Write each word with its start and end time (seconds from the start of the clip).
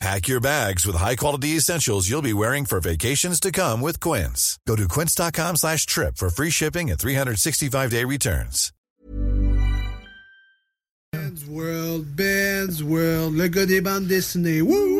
Pack 0.00 0.28
your 0.28 0.40
bags 0.40 0.86
with 0.86 0.96
high-quality 0.96 1.56
essentials 1.56 2.08
you'll 2.08 2.22
be 2.22 2.32
wearing 2.32 2.64
for 2.64 2.80
vacations 2.80 3.38
to 3.38 3.52
come 3.52 3.82
with 3.82 4.00
Quince. 4.00 4.58
Go 4.66 4.74
to 4.74 4.88
quince.com 4.88 5.56
slash 5.56 5.84
trip 5.84 6.16
for 6.16 6.30
free 6.30 6.48
shipping 6.48 6.90
and 6.90 6.98
365-day 6.98 8.04
returns. 8.04 8.72
Ben's 11.12 11.44
World, 11.44 12.16
Ben's 12.16 12.82
World, 12.82 13.34
le 13.34 13.48
des 13.48 13.80
bandes 13.80 14.08
dessinées. 14.08 14.62
Wouh. 14.62 14.99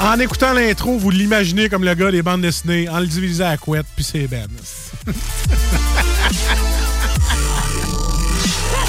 En 0.00 0.18
écoutant 0.20 0.52
l'intro, 0.52 0.96
vous 0.98 1.10
l'imaginez 1.10 1.68
comme 1.68 1.84
le 1.84 1.92
gars 1.94 2.10
des 2.12 2.22
bandes 2.22 2.42
dessinées, 2.42 2.88
en 2.88 3.00
le 3.00 3.06
divisant 3.06 3.48
à 3.48 3.56
couette, 3.56 3.86
puis 3.96 4.04
c'est 4.04 4.28
Ben. 4.28 4.46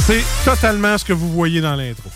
c'est 0.05 0.23
totalement 0.45 0.97
ce 0.97 1.05
que 1.05 1.13
vous 1.13 1.31
voyez 1.31 1.61
dans 1.61 1.75
l'intro. 1.75 2.09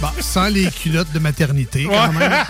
Bon, 0.00 0.08
sans 0.20 0.48
les 0.48 0.70
culottes 0.70 1.12
de 1.12 1.18
maternité, 1.18 1.84
quand 1.84 2.08
Ouais. 2.08 2.18
même. 2.18 2.32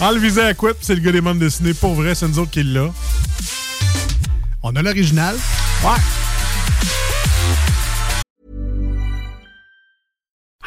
En 0.00 0.10
le 0.10 0.18
visant 0.18 0.44
à 0.46 0.52
couette, 0.54 0.78
puis 0.78 0.86
c'est 0.86 0.94
le 0.96 1.00
gars 1.00 1.12
des 1.12 1.20
bandes 1.20 1.38
dessinées. 1.38 1.74
Pour 1.74 1.94
vrai, 1.94 2.14
c'est 2.16 2.26
nous 2.26 2.38
autres 2.40 2.50
qui 2.50 2.64
l'a. 2.64 2.88
On 4.64 4.74
a 4.74 4.82
l'original. 4.82 5.36
Ouais. 5.84 5.90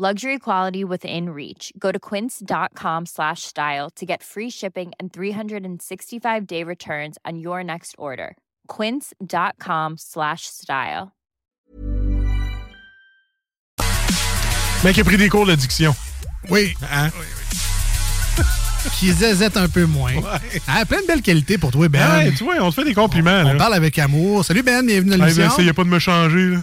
Luxury 0.00 0.38
quality 0.38 0.84
within 0.84 1.30
reach. 1.30 1.72
Go 1.76 1.90
to 1.90 1.98
quince.com 1.98 3.06
slash 3.06 3.42
style 3.42 3.90
to 3.96 4.06
get 4.06 4.22
free 4.22 4.48
shipping 4.48 4.92
and 5.00 5.12
365 5.12 6.46
day 6.46 6.62
returns 6.62 7.18
on 7.24 7.40
your 7.40 7.64
next 7.64 7.96
order. 7.98 8.36
Quince.com 8.68 9.96
slash 9.98 10.42
style. 10.46 11.10
Mais 14.84 14.92
qui 14.92 15.00
a 15.00 15.04
pris 15.04 15.18
des 15.18 15.28
cours 15.28 15.46
d'addiction. 15.46 15.92
Oui. 16.48 16.74
Hein? 16.80 17.10
Qui 18.98 19.12
zézette 19.12 19.56
un 19.56 19.68
peu 19.68 19.84
moins. 19.84 20.12
Ah, 20.66 20.84
plein 20.84 21.00
de 21.02 21.06
belles 21.06 21.22
qualités 21.22 21.58
pour 21.58 21.70
toi, 21.70 21.88
Ben. 21.88 22.00
Ouais, 22.18 22.32
tu 22.32 22.44
vois, 22.44 22.54
on 22.60 22.70
te 22.70 22.74
fait 22.76 22.84
des 22.84 22.94
compliments. 22.94 23.42
On 23.44 23.52
là. 23.52 23.54
parle 23.54 23.74
avec 23.74 23.98
amour. 23.98 24.44
Salut, 24.44 24.62
Ben. 24.62 24.84
Bienvenue 24.84 25.10
dans 25.10 25.14
Hey, 25.16 25.20
l'émission. 25.22 25.44
ben, 25.46 25.52
essayez 25.52 25.72
pas 25.72 25.84
de 25.84 25.88
me 25.88 25.98
changer. 25.98 26.50
là. 26.50 26.58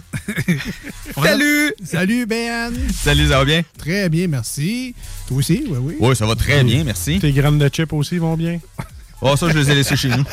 Salut! 1.22 1.72
Salut, 1.84 2.26
Ben. 2.26 2.72
Salut, 3.02 3.28
ça 3.28 3.38
va 3.38 3.44
bien? 3.44 3.62
Très 3.78 4.08
bien, 4.08 4.26
merci. 4.28 4.94
Toi 5.28 5.38
aussi, 5.38 5.64
oui, 5.68 5.78
oui. 5.80 5.94
Oui, 5.98 6.16
ça 6.16 6.26
va 6.26 6.34
très 6.34 6.62
bien, 6.64 6.84
merci. 6.84 7.18
Tes 7.18 7.32
graines 7.32 7.58
de 7.58 7.68
chips 7.68 7.92
aussi 7.92 8.18
vont 8.18 8.36
bien. 8.36 8.58
Oh, 9.22 9.34
ça, 9.34 9.48
je 9.48 9.56
les 9.58 9.70
ai 9.70 9.74
laissés 9.74 9.96
chez 9.96 10.08
nous. 10.10 10.24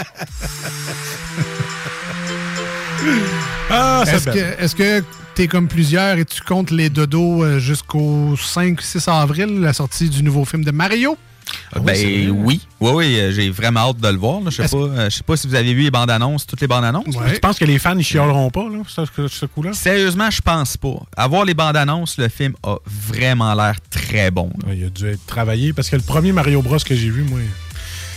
Ah, 3.69 4.03
Est-ce 4.05 4.19
c'est 4.19 4.31
que 4.33 4.61
est-ce 4.61 4.75
que 4.75 5.03
t'es 5.35 5.47
comme 5.47 5.69
plusieurs 5.69 6.17
et 6.17 6.25
tu 6.25 6.41
comptes 6.41 6.69
les 6.69 6.89
dodos 6.89 7.43
euh, 7.45 7.59
jusqu'au 7.59 8.35
5-6 8.35 9.09
avril, 9.09 9.61
la 9.61 9.71
sortie 9.71 10.09
du 10.09 10.21
nouveau 10.21 10.43
film 10.43 10.65
de 10.65 10.71
Mario? 10.71 11.17
Ah 11.75 11.79
ben 11.79 11.93
vrai. 11.95 12.29
oui, 12.29 12.61
oui, 12.79 12.91
oui, 12.93 13.19
euh, 13.19 13.31
j'ai 13.31 13.49
vraiment 13.49 13.89
hâte 13.89 13.97
de 13.97 14.07
le 14.07 14.17
voir. 14.17 14.41
là. 14.41 14.49
Je 14.49 14.61
sais 14.61 14.67
pas, 14.67 14.77
euh, 14.77 15.09
je 15.09 15.15
sais 15.15 15.23
pas 15.23 15.35
si 15.37 15.47
vous 15.47 15.55
avez 15.55 15.73
vu 15.73 15.81
les 15.83 15.91
bandes 15.91 16.11
annonces, 16.11 16.45
toutes 16.45 16.61
les 16.61 16.67
bandes 16.67 16.85
annonces. 16.85 17.15
Ouais. 17.15 17.33
Tu 17.33 17.39
penses 17.39 17.57
que 17.57 17.65
les 17.65 17.79
fans, 17.79 17.97
ils 17.97 18.03
chialeront 18.03 18.49
pas, 18.49 18.63
là, 18.69 18.79
ce, 18.87 19.45
coup-là? 19.45 19.73
Sérieusement, 19.73 20.29
je 20.29 20.41
pense 20.41 20.77
pas. 20.77 20.95
Avoir 21.17 21.45
les 21.45 21.53
bandes 21.53 21.75
annonces, 21.77 22.17
le 22.17 22.29
film 22.29 22.53
a 22.63 22.75
vraiment 22.85 23.53
l'air 23.55 23.75
très 23.89 24.29
bon. 24.31 24.51
Ouais, 24.67 24.77
Il 24.77 24.85
a 24.85 24.89
dû 24.89 25.07
être 25.07 25.25
travaillé 25.25 25.73
parce 25.73 25.89
que 25.89 25.95
le 25.95 26.01
premier 26.03 26.31
Mario 26.31 26.61
Bros 26.61 26.77
que 26.77 26.95
j'ai 26.95 27.09
vu, 27.09 27.23
moi, 27.23 27.39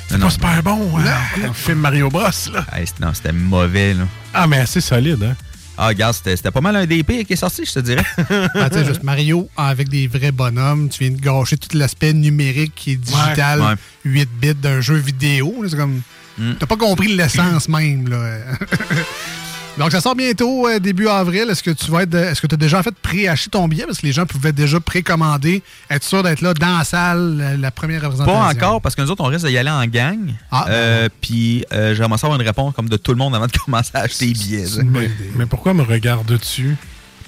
c'est 0.09 0.19
Non, 0.19 0.27
pas 0.27 0.31
super 0.31 0.63
bon. 0.63 0.99
hein, 0.99 1.03
Le 1.43 1.53
film 1.53 1.79
Mario 1.79 2.11
Bros, 2.11 2.23
là. 2.53 2.65
Hey, 2.73 2.85
non, 3.01 3.13
c'était 3.15 3.33
mauvais. 3.33 3.95
Là. 3.95 4.05
Ah, 4.35 4.47
mais 4.47 4.59
assez 4.59 4.81
solide, 4.81 5.23
hein? 5.23 5.35
Ah, 5.79 5.89
regarde, 5.89 6.15
c'était 6.15 6.51
pas 6.51 6.61
mal 6.61 6.77
un 6.77 6.87
des 6.87 7.03
pires 7.03 7.25
qui 7.27 7.35
est 7.35 7.37
sorti, 7.37 7.65
je 7.67 7.73
te 7.73 7.79
dirais. 7.81 8.05
Tu 8.17 8.79
sais, 8.79 8.85
juste 8.85 9.03
Mario 9.03 9.49
avec 9.57 9.89
des 9.89 10.07
vrais 10.07 10.33
bonhommes. 10.33 10.89
Tu 10.89 11.05
viens 11.05 11.17
de 11.17 11.21
gâcher 11.21 11.57
tout 11.57 11.77
l'aspect 11.77 12.13
numérique 12.13 12.73
qui 12.75 12.93
est 12.93 12.97
digital, 12.97 13.61
Ouais, 13.61 13.67
ouais. 13.69 13.75
8 14.05 14.29
bits 14.41 14.55
d'un 14.55 14.81
jeu 14.81 14.97
vidéo. 14.97 15.55
C'est 15.69 15.77
comme. 15.77 16.01
Mm. 16.39 16.53
T'as 16.59 16.67
pas 16.67 16.77
compris 16.77 17.15
l'essence 17.15 17.69
même, 17.69 18.09
là. 18.09 18.17
Donc, 19.79 19.93
ça 19.93 20.01
sort 20.01 20.15
bientôt, 20.15 20.67
euh, 20.67 20.79
début 20.79 21.07
avril. 21.07 21.49
Est-ce 21.51 21.63
que 21.63 21.71
tu 21.71 21.91
vas 21.91 22.03
être. 22.05 22.15
Est-ce 22.15 22.41
que 22.41 22.47
tu 22.47 22.55
as 22.55 22.59
déjà 22.59 22.79
en 22.79 22.83
fait 22.83 22.95
préacheté 22.95 23.51
ton 23.51 23.69
billet? 23.69 23.85
Parce 23.85 23.99
que 24.01 24.07
les 24.07 24.13
gens 24.13 24.25
pouvaient 24.25 24.53
déjà 24.53 24.81
précommander, 24.81 25.63
être 25.91 26.03
sûr 26.03 26.23
d'être 26.23 26.41
là 26.41 26.55
dans 26.55 26.79
la 26.79 26.85
salle, 26.85 27.37
la, 27.37 27.57
la 27.59 27.71
première 27.71 28.01
représentation. 28.03 28.41
Pas 28.41 28.49
encore, 28.49 28.81
parce 28.81 28.95
que 28.95 29.03
nous 29.03 29.11
autres, 29.11 29.23
on 29.23 29.27
risque 29.29 29.47
d'y 29.47 29.59
aller 29.59 29.69
en 29.71 29.85
gang. 29.87 30.33
Ah, 30.51 30.65
Euh, 30.71 31.09
Puis 31.21 31.65
euh, 31.75 31.95
j'aimerais 31.95 32.17
savoir 32.17 32.41
une 32.41 32.47
réponse 32.47 32.75
comme 32.75 32.89
de 32.89 32.97
tout 32.97 33.11
le 33.13 33.19
monde 33.19 33.35
avant 33.35 33.47
de 33.49 33.53
commencer 33.65 33.91
à 33.93 34.01
acheter 34.01 34.27
les 34.27 34.33
billets. 34.33 34.65
Mais, 34.83 35.11
mais 35.35 35.45
pourquoi 35.47 35.75
me 35.75 35.83
regardes-tu? 35.83 36.75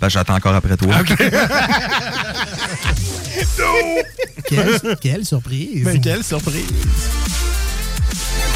Ben, 0.01 0.09
j'attends 0.09 0.37
encore 0.37 0.55
après 0.55 0.77
toi. 0.79 0.95
Quelle, 4.49 4.81
quelle 5.03 5.25
surprise! 5.27 5.85
Ben, 5.85 6.01
quelle 6.01 6.25
surprise! 6.25 6.65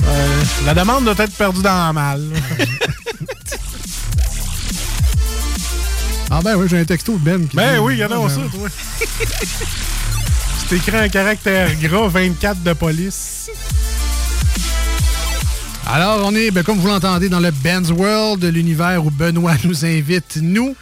Euh, 0.07 0.43
la 0.65 0.75
demande 0.75 1.05
doit 1.05 1.15
être 1.19 1.35
perdue 1.37 1.61
dans 1.63 1.87
la 1.89 1.93
malle. 1.93 2.29
Ah, 6.35 6.41
ben 6.43 6.57
oui, 6.57 6.67
j'ai 6.67 6.79
un 6.79 6.85
texto 6.87 7.13
de 7.13 7.19
Ben. 7.19 7.47
Qui 7.47 7.57
ben 7.57 7.75
dit- 7.75 7.79
oui, 7.81 7.93
regardons 7.93 8.27
Ben 8.27 8.31
ça, 8.31 8.41
toi. 8.51 8.69
C'est 10.67 10.77
écrit 10.77 10.99
en 10.99 11.09
caractère 11.11 11.71
gras 11.79 12.09
24 12.09 12.63
de 12.63 12.73
police. 12.73 13.51
Alors, 15.87 16.23
on 16.25 16.35
est, 16.35 16.51
ben, 16.51 16.63
comme 16.65 16.79
vous 16.79 16.89
l'entendez, 16.89 17.29
dans 17.29 17.39
le 17.41 17.51
Ben's 17.51 17.91
World, 17.91 18.43
l'univers 18.45 19.05
où 19.05 19.11
Benoît 19.11 19.57
nous 19.65 19.85
invite, 19.85 20.39
nous, 20.41 20.75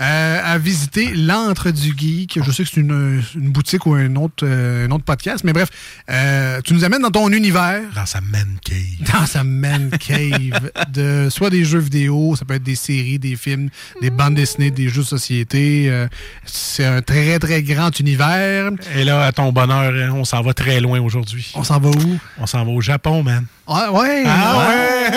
euh, 0.00 0.40
à 0.44 0.58
visiter 0.58 1.12
l'antre 1.14 1.70
du 1.70 1.94
geek. 1.96 2.40
Je 2.42 2.50
sais 2.50 2.64
que 2.64 2.70
c'est 2.70 2.80
une, 2.80 3.22
une 3.34 3.50
boutique 3.50 3.86
ou 3.86 3.94
un 3.94 4.16
autre, 4.16 4.44
euh, 4.44 4.86
un 4.86 4.90
autre 4.90 5.04
podcast, 5.04 5.44
mais 5.44 5.52
bref, 5.52 5.68
euh, 6.10 6.60
tu 6.62 6.74
nous 6.74 6.84
amènes 6.84 7.02
dans 7.02 7.10
ton 7.10 7.30
univers. 7.30 7.82
Dans 7.94 8.06
sa 8.06 8.20
man 8.20 8.58
cave. 8.64 9.12
Dans 9.12 9.26
sa 9.26 9.44
man 9.44 9.90
cave. 9.90 10.70
de 10.92 11.28
soit 11.30 11.50
des 11.50 11.64
jeux 11.64 11.78
vidéo, 11.78 12.34
ça 12.36 12.44
peut 12.44 12.54
être 12.54 12.62
des 12.62 12.74
séries, 12.74 13.18
des 13.18 13.36
films, 13.36 13.70
des 14.02 14.10
bandes 14.10 14.34
dessinées, 14.34 14.70
des 14.70 14.88
jeux 14.88 15.02
de 15.02 15.06
société. 15.06 16.06
C'est 16.44 16.84
un 16.84 17.02
très, 17.02 17.38
très 17.38 17.62
grand 17.62 17.98
univers. 18.00 18.70
Et 18.96 19.04
là, 19.04 19.24
à 19.24 19.32
ton 19.32 19.52
bonheur, 19.52 19.92
hein, 19.94 20.12
on 20.14 20.24
s'en 20.24 20.42
va 20.42 20.54
très 20.54 20.80
loin 20.80 21.00
aujourd'hui. 21.00 21.52
On 21.54 21.64
s'en 21.64 21.78
va 21.78 21.90
où? 21.90 22.18
On 22.38 22.46
s'en 22.46 22.64
va 22.64 22.70
au 22.70 22.80
Japon, 22.80 23.22
man. 23.22 23.46
Ah 23.66 23.92
ouais! 23.92 24.24
Ah 24.26 24.58
ouais! 24.58 25.10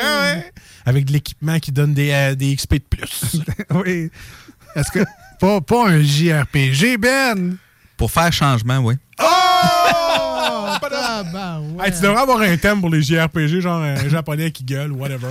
Ah 0.00 0.20
ouais! 0.22 0.52
Avec 0.86 1.06
de 1.06 1.12
l'équipement 1.12 1.58
qui 1.58 1.72
donne 1.72 1.94
des, 1.94 2.10
euh, 2.12 2.34
des 2.34 2.54
XP 2.54 2.74
de 2.74 2.78
plus. 2.96 3.40
oui. 3.74 4.10
Est-ce 4.76 4.90
que. 4.90 5.00
Pas, 5.40 5.60
pas 5.60 5.88
un 5.88 6.00
JRPG, 6.00 6.96
Ben! 6.96 7.56
Pour 7.96 8.10
faire 8.10 8.32
changement, 8.32 8.78
oui. 8.78 8.94
Oh! 9.20 9.24
Hey, 11.80 11.92
tu 11.92 12.00
devrais 12.00 12.22
avoir 12.22 12.40
un 12.40 12.56
thème 12.56 12.80
pour 12.80 12.90
les 12.90 13.02
JRPG, 13.02 13.60
genre 13.60 13.82
un 13.82 14.08
japonais 14.08 14.50
qui 14.50 14.64
gueule 14.64 14.92
ou 14.92 14.96
whatever. 14.96 15.28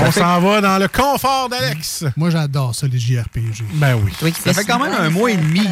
On 0.00 0.12
s'en 0.12 0.40
va 0.40 0.60
dans 0.60 0.78
le 0.78 0.88
confort 0.88 1.48
d'Alex. 1.48 2.04
Moi, 2.16 2.30
j'adore 2.30 2.74
ça, 2.74 2.86
les 2.86 2.98
JRPG. 2.98 3.64
Ben 3.74 3.96
oui. 4.02 4.32
Ça 4.44 4.52
fait 4.52 4.64
quand 4.64 4.78
même 4.78 4.92
un 4.92 5.10
mois 5.10 5.30
et 5.30 5.36
demi 5.36 5.66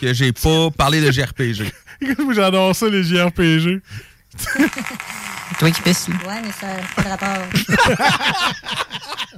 que 0.00 0.12
j'ai 0.12 0.32
pas 0.32 0.70
parlé 0.70 1.00
de 1.00 1.10
JRPG. 1.10 1.72
Moi, 2.18 2.34
j'adore 2.34 2.74
ça, 2.74 2.88
les 2.88 3.02
JRPG. 3.02 3.80
Toi 5.58 5.70
qui 5.70 5.82
pisses. 5.82 6.08
Ouais, 6.08 6.40
mais 6.42 6.52
ça 6.52 6.66
n'a 6.68 6.82
pas 6.96 7.02
de 7.02 7.08
rapport. 7.08 7.38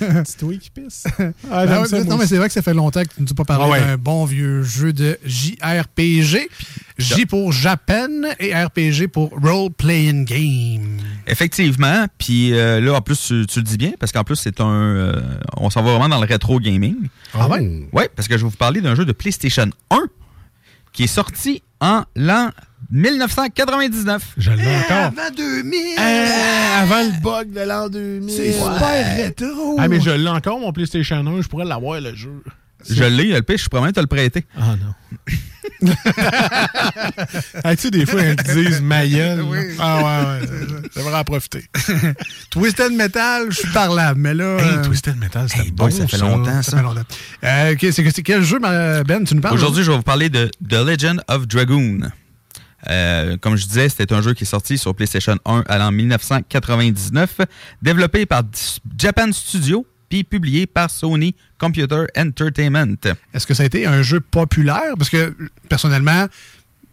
C'est 0.24 0.36
toi 0.38 0.52
qui 0.60 0.70
pisse. 0.70 1.04
Ah, 1.50 1.66
j'aime 1.66 1.78
non, 1.78 1.84
ça, 1.84 1.98
non, 2.00 2.04
moi 2.06 2.16
mais 2.20 2.26
c'est 2.26 2.36
vrai 2.36 2.48
que 2.48 2.52
ça 2.54 2.62
fait 2.62 2.74
longtemps 2.74 3.02
que 3.02 3.14
tu 3.16 3.22
ne 3.22 3.28
as 3.28 3.34
pas 3.34 3.44
parlé 3.44 3.64
Ah 3.66 3.70
ouais. 3.70 3.80
d'un 3.80 3.96
bon 3.96 4.24
vieux 4.24 4.62
jeu 4.62 4.92
de 4.92 5.18
JRPG. 5.24 6.48
J 6.96 7.26
pour 7.26 7.50
Japan 7.52 8.08
et 8.38 8.54
RPG 8.54 9.08
pour 9.12 9.30
Role 9.42 9.70
Playing 9.72 10.24
Game. 10.24 10.98
Effectivement. 11.26 12.06
Puis 12.18 12.52
euh, 12.54 12.80
là, 12.80 12.94
en 12.94 13.00
plus, 13.00 13.18
tu, 13.20 13.46
tu 13.46 13.58
le 13.58 13.64
dis 13.64 13.76
bien, 13.76 13.92
parce 13.98 14.12
qu'en 14.12 14.22
plus, 14.24 14.36
c'est 14.36 14.60
un. 14.60 14.66
euh, 14.72 15.20
on 15.56 15.70
s'en 15.70 15.82
va 15.82 15.90
vraiment 15.92 16.08
dans 16.08 16.20
le 16.20 16.26
rétro 16.26 16.60
gaming. 16.60 16.94
Ah 17.32 17.48
ouais? 17.48 17.60
Oui, 17.92 18.04
parce 18.14 18.28
que 18.28 18.36
je 18.38 18.44
vais 18.44 18.50
vous 18.50 18.56
parler 18.56 18.80
d'un 18.80 18.94
jeu 18.94 19.04
de 19.04 19.12
PlayStation 19.12 19.68
1 19.90 19.98
qui 20.92 21.04
est 21.04 21.08
sorti 21.08 21.62
en 21.84 22.04
l'an 22.16 22.50
1999. 22.90 24.34
Je 24.38 24.50
l'ai 24.52 24.76
encore. 24.76 24.96
Avant 24.96 25.30
2000! 25.36 25.74
Euh, 25.98 26.82
avant 26.82 27.02
le 27.02 27.20
bug 27.20 27.52
de 27.52 27.60
l'an 27.60 27.88
2000. 27.88 28.30
C'est 28.30 28.52
super 28.52 29.16
rétro! 29.16 29.76
Ah, 29.78 29.88
mais 29.88 30.00
je 30.00 30.10
l'ai 30.10 30.28
encore, 30.28 30.58
mon 30.58 30.72
PlayStation 30.72 31.16
1. 31.16 31.42
Je 31.42 31.48
pourrais 31.48 31.66
l'avoir, 31.66 32.00
le 32.00 32.14
jeu. 32.14 32.42
Je 32.88 33.04
l'ai, 33.04 33.32
le 33.32 33.42
pire, 33.42 33.56
je 33.56 33.62
suis 33.62 33.68
promets 33.68 33.88
de 33.88 33.94
te 33.94 34.00
le 34.00 34.06
prêter. 34.06 34.44
Ah 34.56 34.76
non. 34.76 34.94
Ah, 37.64 37.74
tu 37.76 37.82
sais, 37.82 37.90
des 37.90 38.06
fois, 38.06 38.22
ils 38.22 38.36
te 38.36 38.52
disent 38.52 38.80
ma 38.80 39.06
gueule, 39.06 39.38
là. 39.40 39.62
Ah 39.78 39.96
ouais, 39.96 40.40
ouais. 40.40 40.48
J'aimerais 40.94 41.18
en 41.18 41.24
profiter. 41.24 41.64
Twisted 42.50 42.92
Metal, 42.92 43.46
je 43.50 43.58
suis 43.60 43.68
parlable, 43.72 44.20
mais 44.20 44.34
là. 44.34 44.56
Hey, 44.58 44.78
euh, 44.78 44.84
Twisted 44.84 45.16
Metal, 45.16 45.48
c'était 45.48 45.64
Hey, 45.64 45.70
bon. 45.70 45.90
ça 45.90 46.06
fait 46.06 46.18
longtemps, 46.18 46.62
ça. 46.62 46.76
fait 46.76 46.82
longtemps. 46.82 47.02
Euh, 47.44 47.72
ok, 47.72 47.86
c'est 47.92 48.22
quel 48.22 48.42
jeu, 48.42 48.58
Ben, 48.58 49.24
tu 49.24 49.34
nous 49.34 49.40
parles? 49.40 49.54
Aujourd'hui, 49.54 49.82
je 49.84 49.90
vais 49.90 49.96
vous 49.96 50.02
parler 50.02 50.28
de 50.28 50.50
The 50.68 50.74
Legend 50.86 51.22
of 51.28 51.46
Dragoon. 51.46 52.00
Euh, 52.90 53.36
comme 53.38 53.56
je 53.56 53.66
disais, 53.66 53.88
c'était 53.88 54.12
un 54.12 54.20
jeu 54.20 54.34
qui 54.34 54.44
est 54.44 54.46
sorti 54.46 54.76
sur 54.76 54.94
PlayStation 54.94 55.36
1 55.46 55.64
à 55.66 55.78
l'an 55.78 55.90
1999, 55.90 57.40
développé 57.80 58.26
par 58.26 58.42
Japan 58.98 59.32
Studio, 59.32 59.86
puis 60.14 60.22
publié 60.22 60.66
par 60.66 60.90
Sony 60.90 61.34
Computer 61.58 62.04
Entertainment. 62.16 62.94
Est-ce 63.32 63.46
que 63.46 63.54
ça 63.54 63.64
a 63.64 63.66
été 63.66 63.84
un 63.86 64.02
jeu 64.02 64.20
populaire? 64.20 64.94
Parce 64.96 65.10
que, 65.10 65.34
personnellement, 65.68 66.26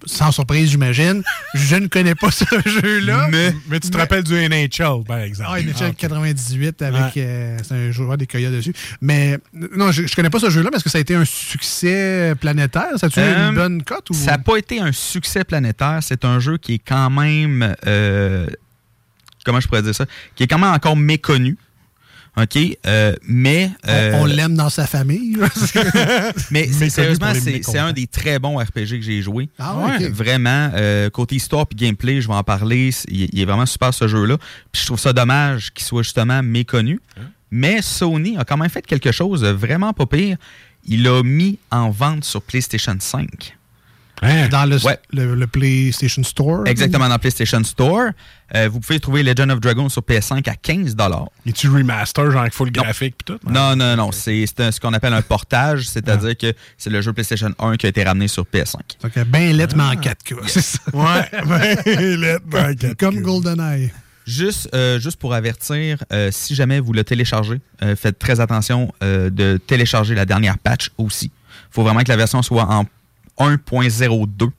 sans 0.06 0.31
surprise, 0.31 0.71
j'imagine, 0.71 1.21
je 1.53 1.75
ne 1.75 1.85
connais 1.85 2.15
pas 2.15 2.31
ce 2.31 2.45
jeu-là. 2.65 3.27
Mais, 3.31 3.53
Mais 3.69 3.79
tu 3.79 3.91
te 3.91 3.97
rappelles 3.97 4.23
du 4.23 4.33
NHL, 4.33 5.03
par 5.06 5.19
exemple. 5.19 5.51
Ah, 5.53 5.62
NHL 5.62 5.75
Ah, 5.79 5.89
ok. 5.89 5.95
98 5.97 6.81
avec. 6.81 7.01
Ouais. 7.15 7.23
euh, 7.23 7.57
c'est 7.63 7.75
un 7.75 7.91
joueur 7.91 8.18
des 8.18 8.25
Coyotes 8.25 8.53
dessus. 8.53 8.73
Mais 9.01 9.38
non, 9.53 9.91
je, 9.91 10.07
je 10.07 10.15
connais 10.15 10.31
pas 10.31 10.39
ce 10.39 10.50
jeu-là, 10.50 10.69
mais 10.71 10.77
est-ce 10.77 10.83
que 10.85 10.89
ça 10.89 10.97
a 10.97 11.01
été 11.01 11.13
un 11.13 11.25
succès 11.25 12.33
planétaire? 12.39 12.97
Ça 12.97 13.06
a-tu 13.06 13.19
eu 13.19 13.24
Euh, 13.24 13.50
une 13.50 13.56
bonne 13.56 13.83
cote? 13.83 14.09
Ou... 14.09 14.13
Ça 14.15 14.31
n'a 14.31 14.38
pas 14.39 14.57
été 14.57 14.79
un 14.79 14.91
succès 14.91 15.44
planétaire. 15.44 16.00
C'est 16.01 16.25
un 16.25 16.39
jeu 16.39 16.57
qui 16.57 16.74
est 16.75 16.79
quand 16.83 17.12
même. 17.12 17.75
euh, 17.85 18.47
comment 19.45 19.59
je 19.59 19.67
pourrais 19.67 19.83
dire 19.83 19.94
ça? 19.95 20.06
Qui 20.35 20.44
est 20.44 20.47
quand 20.47 20.57
même 20.59 20.74
encore 20.74 20.97
méconnu. 20.97 21.57
OK? 22.38 22.57
Euh, 22.88 23.13
mais. 23.28 23.69
On- 23.83 23.89
euh, 23.89 24.19
on 24.22 24.25
l'aime 24.25 24.56
dans 24.56 24.69
sa 24.69 24.88
famille. 24.88 25.38
Mais 26.51 26.68
sérieusement, 26.89 27.33
c'est 27.62 27.78
un 27.80 27.92
des 27.94 28.07
très 28.07 28.39
bons 28.39 28.57
RPG 28.57 29.00
que 29.00 29.01
j'ai 29.01 29.22
joué. 29.22 29.50
Ah 29.60 29.75
ouais. 29.78 30.07
Vraiment, 30.10 30.72
euh, 30.74 31.10
côté 31.10 31.36
histoire 31.36 31.68
puis 31.68 31.75
gameplay, 31.75 32.22
je 32.22 32.28
vais 32.28 32.33
en 32.33 32.44
parler. 32.44 32.92
Il, 33.10 33.30
il 33.33 33.39
est 33.42 33.45
vraiment 33.45 33.66
super 33.66 33.94
ce 33.94 34.07
jeu-là. 34.07 34.38
Puis 34.72 34.81
je 34.81 34.86
trouve 34.88 35.00
ça 35.00 35.13
dommage 35.13 35.72
qu'il 35.74 35.86
soit 35.86 36.04
justement 36.04 36.42
méconnu. 36.42 37.00
Hein? 37.18 37.24
Mais 37.51 37.81
Sony 37.81 38.38
a 38.38 38.45
quand 38.45 38.57
même 38.57 38.69
fait 38.69 38.86
quelque 38.86 39.12
chose 39.12 39.42
de 39.42 39.50
vraiment 39.50 39.92
pas 39.92 40.06
pire. 40.06 40.38
Il 40.86 41.04
l'a 41.04 41.22
mis 41.24 41.60
en 41.69 41.89
vente 41.89 42.24
sur 42.24 42.42
PlayStation 42.42 42.95
5. 42.98 43.57
Hein? 44.21 44.50
dans 44.50 44.65
le, 44.65 44.77
Ouais. 44.85 45.00
le, 45.13 45.33
le 45.35 45.47
PlayStation 45.47 46.23
Store. 46.23 46.68
Exactement, 46.68 47.09
dans 47.09 47.18
PlayStation 47.18 47.63
Store. 47.63 48.09
Euh, 48.53 48.69
vous 48.69 48.79
pouvez 48.79 49.00
trouver 49.00 49.23
Legend 49.23 49.50
of 49.51 49.59
Dragon 49.59 49.89
sur 49.89 50.01
PS5 50.01 50.47
à 50.50 50.56
15 50.56 50.95
Et 51.45 51.53
tu 51.53 51.69
remaster, 51.69 52.29
genre 52.31 52.41
avec 52.41 52.53
full 52.53 52.71
graphique 52.71 53.15
pis 53.18 53.25
tout? 53.25 53.39
Non, 53.50 53.75
non, 53.75 53.95
non. 53.95 54.12
C'est 54.12 54.45
ce 54.45 54.79
qu'on 54.79 54.94
appelle 54.94 55.13
un 55.13 55.21
portage, 55.21 55.88
c'est-à-dire 55.88 56.38
que 56.38 56.53
c'est 56.77 56.89
le 56.89 57.01
jeu 57.01 57.13
PlayStation 57.13 57.51
1 57.57 57.77
qui 57.77 57.85
a 57.85 57.89
été 57.89 58.03
ramené 58.03 58.27
sur 58.27 58.44
PS5. 58.44 58.75
Donc, 59.01 59.18
bien 59.27 59.53
lettre, 59.53 59.75
mais 59.75 59.83
en 59.83 59.94
4K. 59.94 60.35
C'est 60.47 60.62
ça. 60.62 60.79
Ouais, 60.94 61.29
ben, 61.45 62.17
lettre, 62.19 62.45
ben, 62.45 62.75
quatre 62.75 62.97
Comme 62.97 63.15
queues. 63.15 63.21
GoldenEye. 63.21 63.91
Juste, 64.27 64.69
euh, 64.75 65.00
juste 65.00 65.17
pour 65.17 65.33
avertir, 65.33 65.97
euh, 66.13 66.29
si 66.31 66.53
jamais 66.53 66.79
vous 66.79 66.94
le 66.94 67.03
téléchargez, 67.03 67.59
faites 67.95 68.19
très 68.19 68.39
attention 68.39 68.94
de 69.01 69.57
télécharger 69.65 70.13
la 70.13 70.25
dernière 70.25 70.60
patch 70.60 70.91
aussi. 70.98 71.31
Il 71.69 71.74
faut 71.74 71.84
vraiment 71.84 72.01
que 72.01 72.10
la 72.10 72.17
version 72.17 72.41
soit 72.43 72.65
en 72.69 72.86
1.02. 73.50 74.50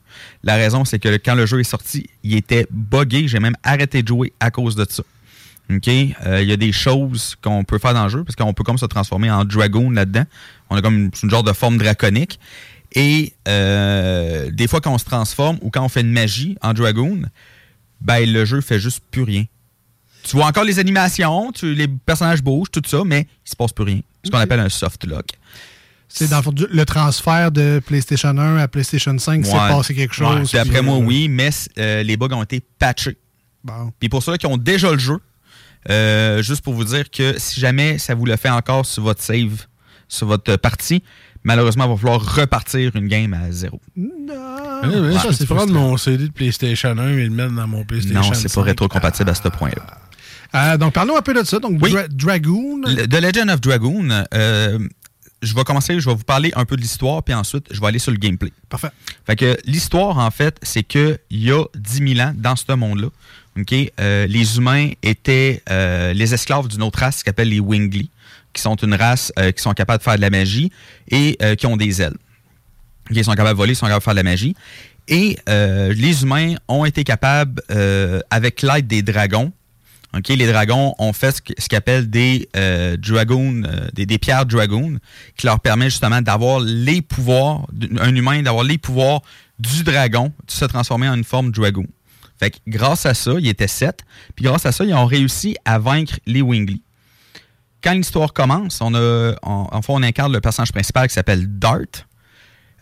La 0.43 0.55
raison, 0.55 0.85
c'est 0.85 0.99
que 0.99 1.09
quand 1.17 1.35
le 1.35 1.45
jeu 1.45 1.59
est 1.59 1.63
sorti, 1.65 2.07
il 2.23 2.35
était 2.35 2.67
buggé. 2.71 3.27
J'ai 3.27 3.39
même 3.39 3.55
arrêté 3.63 4.03
de 4.03 4.07
jouer 4.07 4.33
à 4.39 4.51
cause 4.51 4.75
de 4.75 4.85
ça. 4.89 5.03
OK? 5.71 5.87
Euh, 5.87 6.41
Il 6.41 6.49
y 6.49 6.51
a 6.51 6.57
des 6.57 6.71
choses 6.71 7.35
qu'on 7.41 7.63
peut 7.63 7.79
faire 7.79 7.93
dans 7.93 8.03
le 8.03 8.09
jeu 8.09 8.23
parce 8.23 8.35
qu'on 8.35 8.53
peut 8.53 8.63
comme 8.63 8.77
se 8.77 8.85
transformer 8.85 9.31
en 9.31 9.45
dragon 9.45 9.89
là-dedans. 9.89 10.25
On 10.69 10.75
a 10.75 10.81
comme 10.81 10.95
une, 10.95 11.11
une 11.23 11.29
genre 11.29 11.43
de 11.43 11.53
forme 11.53 11.77
draconique. 11.77 12.39
Et 12.95 13.33
euh, 13.47 14.51
des 14.51 14.67
fois, 14.67 14.81
quand 14.81 14.93
on 14.93 14.97
se 14.97 15.05
transforme 15.05 15.57
ou 15.61 15.69
quand 15.69 15.83
on 15.83 15.89
fait 15.89 16.01
une 16.01 16.11
magie 16.11 16.57
en 16.61 16.73
dragon, 16.73 17.21
ben 18.01 18.31
le 18.31 18.45
jeu 18.45 18.61
fait 18.61 18.79
juste 18.79 19.01
plus 19.09 19.23
rien. 19.23 19.45
Tu 20.23 20.35
vois 20.37 20.45
encore 20.45 20.63
les 20.63 20.79
animations, 20.79 21.51
tu, 21.51 21.73
les 21.73 21.87
personnages 21.87 22.41
bougent, 22.41 22.71
tout 22.71 22.81
ça, 22.85 23.03
mais 23.05 23.27
il 23.45 23.49
se 23.49 23.55
passe 23.55 23.73
plus 23.73 23.83
rien. 23.83 23.99
Ce 24.23 24.29
qu'on 24.29 24.37
appelle 24.37 24.59
un 24.59 24.69
soft 24.69 25.05
lock. 25.05 25.25
C'est 26.15 26.29
dans 26.29 26.37
le 26.37 26.43
fond, 26.43 26.51
du- 26.51 26.67
le 26.71 26.85
transfert 26.85 27.51
de 27.51 27.81
PlayStation 27.85 28.29
1 28.37 28.57
à 28.57 28.67
PlayStation 28.67 29.17
5, 29.17 29.45
c'est 29.45 29.51
Ouais. 29.53 29.57
passé 29.69 29.95
quelque 29.95 30.13
chose. 30.13 30.35
Ouais, 30.37 30.43
puis 30.43 30.57
après 30.59 30.79
puis, 30.79 30.81
moi, 30.87 30.97
euh, 30.97 31.01
oui, 31.03 31.27
mais 31.27 31.49
euh, 31.79 32.03
les 32.03 32.17
bugs 32.17 32.27
ont 32.33 32.43
été 32.43 32.61
patchés. 32.77 33.17
Bon. 33.63 33.91
Puis 33.99 34.09
pour 34.09 34.21
ceux 34.21 34.37
qui 34.37 34.45
ont 34.45 34.57
déjà 34.57 34.91
le 34.91 34.99
jeu, 34.99 35.17
euh, 35.89 36.41
juste 36.43 36.61
pour 36.61 36.73
vous 36.75 36.83
dire 36.83 37.09
que 37.09 37.35
si 37.37 37.59
jamais 37.59 37.97
ça 37.97 38.13
vous 38.15 38.25
le 38.25 38.35
fait 38.35 38.49
encore 38.49 38.85
sur 38.85 39.03
votre 39.03 39.21
save, 39.23 39.65
sur 40.07 40.27
votre 40.27 40.55
partie, 40.57 41.01
malheureusement, 41.43 41.85
il 41.85 41.89
va 41.91 41.97
falloir 41.97 42.35
repartir 42.35 42.95
une 42.95 43.07
game 43.07 43.33
à 43.33 43.51
zéro. 43.51 43.81
Ouais, 43.97 44.05
ouais, 44.99 45.13
ça, 45.13 45.29
je 45.31 45.33
c'est 45.33 45.45
prendre 45.47 45.73
mon 45.73 45.97
CD 45.97 46.27
de 46.27 46.31
PlayStation 46.31 46.95
1 46.97 47.09
et 47.17 47.23
le 47.23 47.29
mettre 47.31 47.53
dans 47.53 47.67
mon 47.67 47.83
PlayStation 47.85 48.21
Non, 48.21 48.33
c'est 48.33 48.43
pas 48.43 48.49
5. 48.49 48.61
rétro-compatible 48.65 49.29
à 49.29 49.33
ce 49.35 49.47
point-là. 49.47 49.83
Euh, 50.73 50.77
donc, 50.77 50.93
parlons 50.93 51.17
un 51.17 51.21
peu 51.23 51.33
de 51.33 51.43
ça. 51.43 51.57
Donc, 51.59 51.79
Oui. 51.81 51.91
Dra- 51.91 52.07
Dragoon. 52.07 52.81
Le- 52.85 53.07
The 53.07 53.21
Legend 53.21 53.49
of 53.49 53.59
Dragoon, 53.61 54.09
euh, 54.35 54.77
je 55.43 55.53
vais 55.53 55.63
commencer, 55.63 55.99
je 55.99 56.09
vais 56.09 56.15
vous 56.15 56.23
parler 56.23 56.51
un 56.55 56.65
peu 56.65 56.75
de 56.75 56.81
l'histoire, 56.81 57.21
puis 57.21 57.33
ensuite, 57.33 57.67
je 57.69 57.79
vais 57.79 57.87
aller 57.87 57.99
sur 57.99 58.11
le 58.11 58.17
gameplay. 58.17 58.51
Parfait. 58.69 58.89
Fait 59.25 59.35
que 59.35 59.57
l'histoire, 59.65 60.17
en 60.17 60.31
fait, 60.31 60.57
c'est 60.63 60.83
qu'il 60.83 61.19
y 61.29 61.51
a 61.51 61.63
10 61.75 62.15
000 62.15 62.27
ans, 62.27 62.33
dans 62.35 62.55
ce 62.55 62.71
monde-là, 62.73 63.07
ok, 63.59 63.75
euh, 63.99 64.25
les 64.27 64.57
humains 64.57 64.91
étaient 65.03 65.61
euh, 65.69 66.13
les 66.13 66.33
esclaves 66.33 66.67
d'une 66.67 66.81
autre 66.81 66.99
race 66.99 67.17
qui 67.17 67.23
s'appelle 67.29 67.49
les 67.49 67.59
Wingly, 67.59 68.09
qui 68.53 68.61
sont 68.61 68.75
une 68.75 68.95
race 68.95 69.31
euh, 69.37 69.51
qui 69.51 69.61
sont 69.61 69.73
capables 69.73 69.99
de 69.99 70.03
faire 70.03 70.15
de 70.15 70.21
la 70.21 70.29
magie 70.29 70.71
et 71.09 71.37
euh, 71.41 71.55
qui 71.55 71.67
ont 71.67 71.77
des 71.77 72.01
ailes. 72.01 72.15
Ok, 73.09 73.17
Ils 73.17 73.25
sont 73.25 73.31
capables 73.31 73.51
de 73.51 73.57
voler, 73.57 73.73
ils 73.73 73.75
sont 73.75 73.85
capables 73.85 73.99
de 74.01 74.03
faire 74.05 74.13
de 74.13 74.19
la 74.19 74.23
magie. 74.23 74.55
Et 75.07 75.37
euh, 75.49 75.93
les 75.93 76.23
humains 76.23 76.55
ont 76.67 76.85
été 76.85 77.03
capables, 77.03 77.61
euh, 77.71 78.21
avec 78.29 78.61
l'aide 78.61 78.87
des 78.87 79.01
dragons, 79.01 79.51
Les 80.29 80.47
dragons 80.47 80.93
ont 80.99 81.13
fait 81.13 81.37
ce 81.37 81.41
qu'ils 81.41 81.75
appellent 81.77 82.09
des 82.09 82.47
euh, 82.55 82.97
dragoons, 82.97 83.63
euh, 83.63 83.87
des, 83.93 84.05
des 84.05 84.17
pierres 84.17 84.45
dragoon, 84.45 84.99
qui 85.37 85.47
leur 85.47 85.59
permet 85.59 85.85
justement 85.85 86.21
d'avoir 86.21 86.59
les 86.59 87.01
pouvoirs, 87.01 87.65
d'un 87.71 88.15
humain, 88.15 88.41
d'avoir 88.43 88.63
les 88.63 88.77
pouvoirs 88.77 89.21
du 89.59 89.83
dragon, 89.83 90.31
de 90.45 90.51
se 90.51 90.65
transformer 90.65 91.09
en 91.09 91.15
une 91.15 91.23
forme 91.23 91.51
dragoon. 91.51 91.87
Fait 92.39 92.51
que 92.51 92.57
grâce 92.67 93.05
à 93.05 93.13
ça, 93.13 93.33
il 93.39 93.47
était 93.47 93.67
sept, 93.67 94.01
puis 94.35 94.45
grâce 94.45 94.65
à 94.65 94.71
ça, 94.71 94.83
ils 94.83 94.93
ont 94.93 95.05
réussi 95.05 95.55
à 95.65 95.79
vaincre 95.79 96.19
les 96.25 96.41
Wingley. 96.41 96.81
Quand 97.83 97.93
l'histoire 97.93 98.33
commence, 98.33 98.81
on 98.81 98.93
a, 98.95 99.33
on 99.43 100.03
incarne 100.03 100.31
le 100.31 100.41
personnage 100.41 100.71
principal 100.71 101.07
qui 101.07 101.13
s'appelle 101.13 101.59
Dart, 101.59 101.79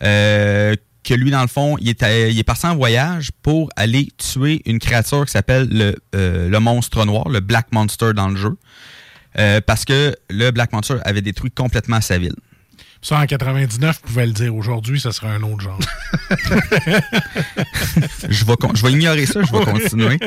euh, 0.02 0.74
que 1.04 1.14
lui, 1.14 1.30
dans 1.30 1.42
le 1.42 1.48
fond, 1.48 1.76
il 1.80 1.88
est, 1.88 2.02
à- 2.02 2.28
il 2.28 2.38
est 2.38 2.44
parti 2.44 2.66
en 2.66 2.76
voyage 2.76 3.30
pour 3.42 3.70
aller 3.76 4.08
tuer 4.18 4.62
une 4.66 4.78
créature 4.78 5.24
qui 5.26 5.32
s'appelle 5.32 5.68
le, 5.70 5.96
euh, 6.14 6.48
le 6.48 6.60
monstre 6.60 7.04
noir, 7.04 7.28
le 7.28 7.40
Black 7.40 7.66
Monster 7.72 8.12
dans 8.14 8.28
le 8.28 8.36
jeu. 8.36 8.56
Euh, 9.38 9.60
parce 9.66 9.84
que 9.84 10.14
le 10.30 10.50
Black 10.50 10.72
Monster 10.72 10.96
avait 11.04 11.22
détruit 11.22 11.50
complètement 11.50 12.00
sa 12.00 12.18
ville. 12.18 12.34
Ça, 13.00 13.18
en 13.18 13.26
99, 13.26 13.96
vous 14.02 14.08
pouvez 14.08 14.26
le 14.26 14.32
dire. 14.32 14.54
Aujourd'hui, 14.54 15.00
ça 15.00 15.10
serait 15.10 15.28
un 15.28 15.42
autre 15.42 15.60
genre. 15.60 15.78
je, 18.28 18.44
vais, 18.44 18.54
je 18.74 18.82
vais 18.86 18.92
ignorer 18.92 19.26
ça, 19.26 19.40
je 19.42 19.50
vais 19.52 19.64
continuer. 19.80 20.18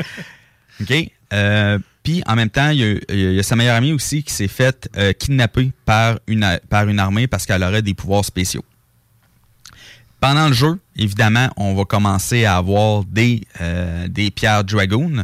OK? 0.82 1.12
Euh, 1.34 1.80
Puis, 2.04 2.22
en 2.26 2.36
même 2.36 2.50
temps, 2.50 2.70
il 2.70 2.80
y, 2.80 2.84
a, 2.84 2.96
il 3.14 3.34
y 3.34 3.40
a 3.40 3.44
sa 3.44 3.56
meilleure 3.56 3.76
amie 3.76 3.94
aussi 3.94 4.24
qui 4.24 4.34
s'est 4.34 4.48
faite 4.48 4.90
euh, 4.98 5.14
kidnapper 5.14 5.72
par 5.86 6.20
une, 6.28 6.44
a- 6.44 6.60
par 6.70 6.88
une 6.90 7.00
armée 7.00 7.28
parce 7.28 7.46
qu'elle 7.46 7.64
aurait 7.64 7.82
des 7.82 7.94
pouvoirs 7.94 8.26
spéciaux. 8.26 8.66
Pendant 10.28 10.48
le 10.48 10.56
jeu, 10.56 10.80
évidemment, 10.96 11.52
on 11.56 11.76
va 11.76 11.86
commencer 11.86 12.46
à 12.46 12.58
avoir 12.58 13.04
des, 13.04 13.44
euh, 13.62 14.08
des 14.08 14.32
pierres 14.32 14.64
Dragoon 14.64 15.24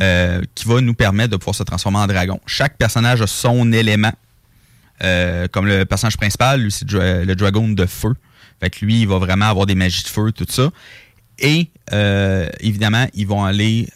euh, 0.00 0.40
qui 0.54 0.66
va 0.66 0.80
nous 0.80 0.94
permettre 0.94 1.32
de 1.32 1.36
pouvoir 1.36 1.54
se 1.54 1.62
transformer 1.62 1.98
en 1.98 2.06
dragon. 2.06 2.40
Chaque 2.46 2.78
personnage 2.78 3.20
a 3.20 3.26
son 3.26 3.70
élément. 3.70 4.14
Euh, 5.04 5.46
comme 5.52 5.66
le 5.66 5.84
personnage 5.84 6.16
principal, 6.16 6.62
lui, 6.62 6.72
c'est 6.72 6.90
le 6.90 7.34
dragon 7.34 7.68
de 7.68 7.84
feu. 7.84 8.14
Fait 8.60 8.80
lui, 8.80 9.02
il 9.02 9.08
va 9.08 9.18
vraiment 9.18 9.44
avoir 9.44 9.66
des 9.66 9.74
magies 9.74 10.04
de 10.04 10.08
feu, 10.08 10.32
tout 10.32 10.46
ça. 10.48 10.70
Et 11.38 11.68
euh, 11.92 12.48
évidemment, 12.60 13.08
ils 13.12 13.26
vont 13.26 13.44
aller, 13.44 13.90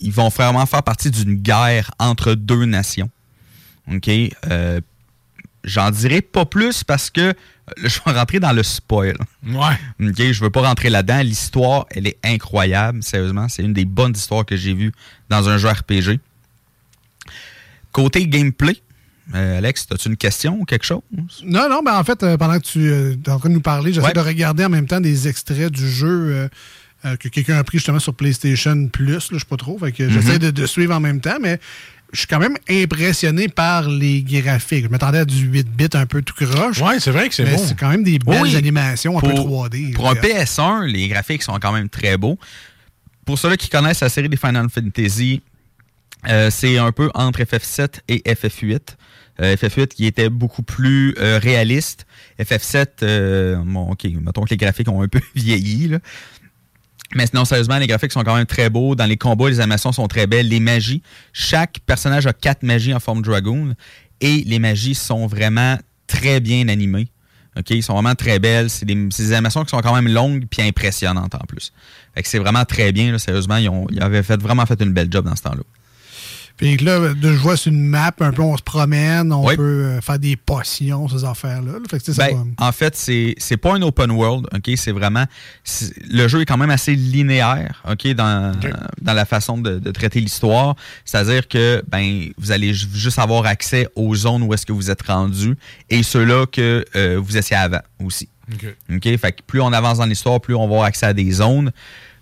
ils 0.00 0.12
vont 0.12 0.28
vraiment 0.28 0.64
faire 0.66 0.84
partie 0.84 1.10
d'une 1.10 1.34
guerre 1.34 1.90
entre 1.98 2.34
deux 2.34 2.66
nations. 2.66 3.10
OK? 3.92 4.08
J'en 5.66 5.90
dirai 5.90 6.22
pas 6.22 6.46
plus 6.46 6.82
parce 6.84 7.10
que 7.10 7.20
euh, 7.20 7.34
je 7.84 7.98
vais 8.06 8.12
rentrer 8.12 8.38
dans 8.40 8.52
le 8.52 8.62
spoil. 8.62 9.16
Ouais. 9.44 9.76
OK? 10.08 10.16
Je 10.32 10.40
veux 10.42 10.50
pas 10.50 10.62
rentrer 10.62 10.88
là-dedans. 10.90 11.20
L'histoire, 11.22 11.84
elle 11.90 12.06
est 12.06 12.18
incroyable, 12.24 13.02
sérieusement. 13.02 13.48
C'est 13.48 13.62
une 13.62 13.72
des 13.74 13.84
bonnes 13.84 14.14
histoires 14.16 14.46
que 14.46 14.56
j'ai 14.56 14.72
vues 14.74 14.92
dans 15.28 15.48
un 15.48 15.58
jeu 15.58 15.68
RPG. 15.68 16.20
Côté 17.92 18.26
gameplay, 18.28 18.76
euh, 19.34 19.58
Alex, 19.58 19.86
as-tu 19.90 20.08
une 20.08 20.16
question 20.16 20.58
ou 20.60 20.64
quelque 20.64 20.84
chose? 20.84 21.00
Non, 21.44 21.68
non, 21.68 21.82
ben 21.82 21.98
en 21.98 22.04
fait, 22.04 22.22
euh, 22.22 22.36
pendant 22.36 22.58
que 22.58 22.64
tu 22.64 22.88
euh, 22.90 23.16
es 23.26 23.30
en 23.30 23.38
train 23.38 23.48
de 23.48 23.54
nous 23.54 23.60
parler, 23.60 23.92
j'essaie 23.92 24.06
Ouais. 24.08 24.12
de 24.12 24.20
regarder 24.20 24.64
en 24.64 24.68
même 24.68 24.86
temps 24.86 25.00
des 25.00 25.28
extraits 25.28 25.72
du 25.72 25.88
jeu 25.90 26.48
que 27.20 27.28
quelqu'un 27.28 27.56
a 27.56 27.62
pris 27.62 27.78
justement 27.78 28.00
sur 28.00 28.14
PlayStation 28.14 28.88
Plus, 28.88 29.12
là, 29.12 29.18
je 29.32 29.38
sais 29.38 29.44
pas 29.48 29.56
trop. 29.56 29.78
Fait 29.78 29.92
que 29.92 30.08
j'essaie 30.10 30.34
Mhm. 30.34 30.38
de, 30.38 30.50
de 30.50 30.66
suivre 30.66 30.92
en 30.94 30.98
même 31.00 31.20
temps, 31.20 31.36
mais 31.40 31.60
je 32.12 32.18
suis 32.20 32.28
quand 32.28 32.38
même 32.38 32.56
impressionné 32.70 33.48
par 33.48 33.88
les 33.88 34.22
graphiques. 34.22 34.84
Je 34.84 34.88
m'attendais 34.88 35.18
à 35.18 35.24
du 35.24 35.46
8 35.46 35.68
bits 35.68 35.88
un 35.94 36.06
peu 36.06 36.22
tout 36.22 36.34
croche. 36.34 36.80
Ouais, 36.80 36.98
c'est 37.00 37.10
vrai 37.10 37.28
que 37.28 37.34
c'est 37.34 37.44
beau. 37.44 37.58
C'est 37.58 37.76
quand 37.78 37.88
même 37.90 38.04
des 38.04 38.18
belles 38.18 38.42
Oui. 38.42 38.56
animations 38.56 39.18
un 39.18 39.20
peu 39.20 39.30
Pour- 39.34 39.46
3D. 39.68 39.92
Pour 39.92 40.08
un 40.10 40.14
là. 40.14 40.20
PS1, 40.20 40.86
les 40.86 41.08
graphiques 41.08 41.42
sont 41.42 41.58
quand 41.60 41.72
même 41.72 41.88
très 41.88 42.16
beaux. 42.16 42.38
Pour 43.24 43.38
ceux 43.38 43.56
qui 43.56 43.68
connaissent 43.68 44.00
la 44.00 44.08
série 44.08 44.28
des 44.28 44.36
Final 44.36 44.68
Fantasy, 44.70 45.42
euh, 46.28 46.48
c'est 46.50 46.78
un 46.78 46.92
peu 46.92 47.10
entre 47.14 47.40
FF7 47.42 48.00
et 48.08 48.22
FF8. 48.24 48.96
Euh, 49.42 49.54
FF8 49.56 49.88
qui 49.88 50.06
était 50.06 50.30
beaucoup 50.30 50.62
plus 50.62 51.14
euh, 51.18 51.38
réaliste. 51.42 52.06
FF7, 52.40 52.86
euh, 53.02 53.56
bon, 53.66 53.90
ok, 53.90 54.04
mettons 54.22 54.42
que 54.44 54.50
les 54.50 54.56
graphiques 54.56 54.88
ont 54.88 55.02
un 55.02 55.08
peu 55.08 55.20
vieilli. 55.34 55.88
là. 55.88 55.98
Mais 57.14 57.26
sinon, 57.26 57.44
sérieusement, 57.44 57.78
les 57.78 57.86
graphiques 57.86 58.12
sont 58.12 58.24
quand 58.24 58.34
même 58.34 58.46
très 58.46 58.68
beaux. 58.68 58.94
Dans 58.94 59.06
les 59.06 59.16
combats, 59.16 59.48
les 59.48 59.60
animations 59.60 59.92
sont 59.92 60.08
très 60.08 60.26
belles. 60.26 60.48
Les 60.48 60.60
magies, 60.60 61.02
chaque 61.32 61.78
personnage 61.86 62.26
a 62.26 62.32
quatre 62.32 62.62
magies 62.62 62.92
en 62.94 63.00
forme 63.00 63.22
dragoon. 63.22 63.74
Et 64.20 64.42
les 64.46 64.58
magies 64.58 64.94
sont 64.94 65.26
vraiment 65.26 65.78
très 66.06 66.40
bien 66.40 66.68
animées. 66.68 67.08
OK, 67.56 67.70
ils 67.70 67.82
sont 67.82 67.94
vraiment 67.94 68.14
très 68.14 68.38
belles. 68.38 68.68
C'est 68.68 68.84
des, 68.84 69.32
animations 69.32 69.64
qui 69.64 69.70
sont 69.70 69.80
quand 69.80 69.94
même 69.94 70.08
longues 70.08 70.46
puis 70.50 70.62
impressionnantes 70.62 71.34
en 71.34 71.46
plus. 71.46 71.72
Fait 72.14 72.26
c'est 72.26 72.38
vraiment 72.38 72.64
très 72.64 72.92
bien, 72.92 73.12
là, 73.12 73.18
sérieusement. 73.18 73.56
Ils, 73.56 73.68
ont, 73.68 73.86
ils 73.90 74.02
avaient 74.02 74.20
vraiment 74.20 74.66
fait 74.66 74.80
une 74.82 74.92
belle 74.92 75.08
job 75.10 75.24
dans 75.24 75.36
ce 75.36 75.42
temps-là. 75.42 75.62
Puis 76.56 76.76
là, 76.78 77.12
de, 77.12 77.32
je 77.32 77.38
vois 77.38 77.56
sur 77.56 77.70
une 77.70 77.82
map, 77.86 78.12
un 78.20 78.32
peu, 78.32 78.40
on 78.42 78.56
se 78.56 78.62
promène, 78.62 79.30
on 79.32 79.44
Oui. 79.46 79.56
peut 79.56 79.62
euh, 79.62 80.00
faire 80.00 80.18
des 80.18 80.36
potions, 80.36 81.06
ces 81.08 81.24
affaires-là. 81.24 81.72
là. 81.72 81.78
Fait 81.90 81.98
que, 82.02 82.16
Ben, 82.16 82.46
en 82.58 82.72
fait, 82.72 82.96
c'est 82.96 83.34
c'est 83.36 83.56
pas 83.58 83.74
un 83.74 83.82
open 83.82 84.10
world, 84.10 84.46
ok? 84.54 84.70
C'est 84.76 84.92
vraiment 84.92 85.24
le 86.10 86.28
jeu 86.28 86.40
est 86.40 86.46
quand 86.46 86.56
même 86.56 86.70
assez 86.70 86.94
linéaire, 86.94 87.82
ok, 87.90 88.08
dans 88.14 88.52
dans 89.02 89.12
la 89.12 89.24
façon 89.26 89.58
de, 89.58 89.78
de 89.78 89.90
traiter 89.90 90.20
l'histoire. 90.20 90.76
C'est-à-dire 91.04 91.46
que 91.46 91.82
ben 91.88 92.28
vous 92.38 92.52
allez 92.52 92.72
ju- 92.72 92.88
juste 92.94 93.18
avoir 93.18 93.44
accès 93.46 93.88
aux 93.94 94.14
zones 94.14 94.42
où 94.42 94.54
est-ce 94.54 94.64
que 94.64 94.72
vous 94.72 94.90
êtes 94.90 95.02
rendu 95.02 95.56
et 95.90 96.02
ceux-là 96.02 96.46
que 96.46 96.84
euh, 96.96 97.20
vous 97.22 97.36
étiez 97.36 97.56
avant 97.56 97.80
aussi. 98.02 98.28
OK. 98.52 98.66
OK? 98.94 99.16
Fait 99.18 99.32
que 99.32 99.42
plus 99.46 99.60
on 99.60 99.72
avance 99.72 99.98
dans 99.98 100.06
l'histoire, 100.06 100.40
plus 100.40 100.54
on 100.54 100.60
va 100.60 100.64
avoir 100.74 100.84
accès 100.84 101.06
à 101.06 101.12
des 101.12 101.30
zones. 101.32 101.70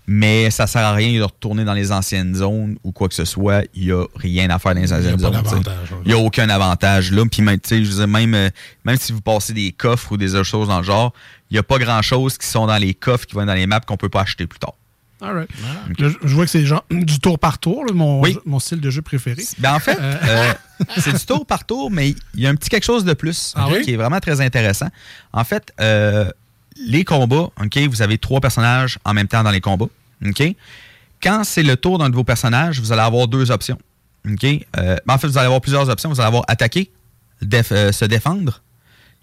Mais 0.07 0.51
ça 0.51 0.67
sert 0.67 0.81
à 0.83 0.93
rien 0.93 1.17
de 1.17 1.23
retourner 1.23 1.63
dans 1.65 1.73
les 1.73 1.91
anciennes 1.91 2.35
zones 2.35 2.77
ou 2.83 2.91
quoi 2.91 3.07
que 3.07 3.15
ce 3.15 3.25
soit. 3.25 3.63
Il 3.73 3.85
n'y 3.85 3.91
a 3.91 4.03
rien 4.15 4.49
à 4.51 4.59
faire 4.59 4.75
dans 4.75 4.81
les 4.81 4.93
anciennes 4.93 5.17
zones. 5.19 5.41
Il 6.05 6.07
n'y 6.07 6.13
a 6.13 6.17
aucun 6.17 6.47
avantage 6.49 7.11
là. 7.11 7.23
Puis 7.31 7.41
même, 7.41 7.59
tu 7.59 7.69
sais, 7.69 7.83
je 7.83 7.89
veux 7.89 7.95
dire, 7.97 8.07
même, 8.07 8.33
euh, 8.35 8.49
même 8.83 8.97
si 8.97 9.11
vous 9.11 9.21
passez 9.21 9.53
des 9.53 9.71
coffres 9.71 10.11
ou 10.11 10.17
des 10.17 10.35
autres 10.35 10.43
choses 10.43 10.67
dans 10.67 10.77
le 10.77 10.83
genre, 10.83 11.11
il 11.49 11.55
n'y 11.55 11.59
a 11.59 11.63
pas 11.63 11.77
grand-chose 11.79 12.37
qui 12.37 12.47
sont 12.47 12.67
dans 12.67 12.77
les 12.77 12.93
coffres 12.93 13.25
qui 13.25 13.33
vont 13.35 13.41
être 13.41 13.47
dans 13.47 13.53
les 13.55 13.67
maps 13.67 13.79
qu'on 13.79 13.97
peut 13.97 14.09
pas 14.09 14.21
acheter 14.21 14.45
plus 14.45 14.59
tard. 14.59 14.73
All 15.21 15.33
right. 15.33 15.49
Là, 15.97 16.09
je- 16.09 16.27
je 16.27 16.35
vois 16.35 16.43
que 16.45 16.51
c'est 16.51 16.65
genre 16.65 16.83
du 16.91 17.19
tour 17.19 17.39
par 17.39 17.57
tour, 17.57 17.85
là, 17.85 17.93
mon, 17.93 18.21
Oui. 18.21 18.33
jeu- 18.33 18.41
mon 18.45 18.59
style 18.59 18.81
de 18.81 18.89
jeu 18.91 19.01
préféré. 19.01 19.43
Ben 19.57 19.73
en 19.73 19.79
fait, 19.79 19.97
euh, 19.99 20.53
c'est 20.97 21.13
du 21.13 21.25
tour 21.25 21.45
par 21.47 21.65
tour, 21.65 21.89
mais 21.89 22.09
il 22.35 22.41
y 22.41 22.45
a 22.45 22.49
un 22.49 22.55
petit 22.55 22.69
quelque 22.69 22.83
chose 22.83 23.05
de 23.05 23.13
plus 23.13 23.53
Ah 23.55 23.67
oui? 23.71 23.81
qui 23.81 23.93
est 23.93 23.97
vraiment 23.97 24.19
très 24.19 24.41
intéressant. 24.41 24.89
En 25.33 25.43
fait, 25.45 25.71
euh, 25.79 26.29
les 26.75 27.03
combats, 27.03 27.49
ok, 27.61 27.77
vous 27.89 28.01
avez 28.01 28.17
trois 28.17 28.41
personnages 28.41 28.99
en 29.05 29.13
même 29.13 29.27
temps 29.27 29.43
dans 29.43 29.51
les 29.51 29.61
combats. 29.61 29.89
ok? 30.25 30.55
Quand 31.21 31.43
c'est 31.43 31.63
le 31.63 31.77
tour 31.77 31.97
d'un 31.97 32.09
de 32.09 32.15
vos 32.15 32.23
personnages, 32.23 32.79
vous 32.79 32.91
allez 32.91 33.01
avoir 33.01 33.27
deux 33.27 33.51
options. 33.51 33.79
ok? 34.29 34.43
Euh, 34.43 34.97
ben, 35.05 35.13
en 35.13 35.17
fait, 35.17 35.27
vous 35.27 35.37
allez 35.37 35.45
avoir 35.45 35.61
plusieurs 35.61 35.89
options. 35.89 36.09
Vous 36.09 36.19
allez 36.19 36.27
avoir 36.27 36.43
attaquer, 36.47 36.91
euh, 37.53 37.91
se 37.91 38.05
défendre. 38.05 38.61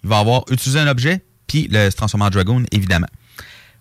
Il 0.03 0.09
va 0.09 0.19
avoir 0.19 0.43
utiliser 0.49 0.79
un 0.79 0.87
objet, 0.87 1.23
puis 1.47 1.67
le 1.71 1.89
se 1.89 1.95
transformer 1.95 2.25
en 2.25 2.29
dragoon, 2.29 2.63
évidemment. 2.71 3.07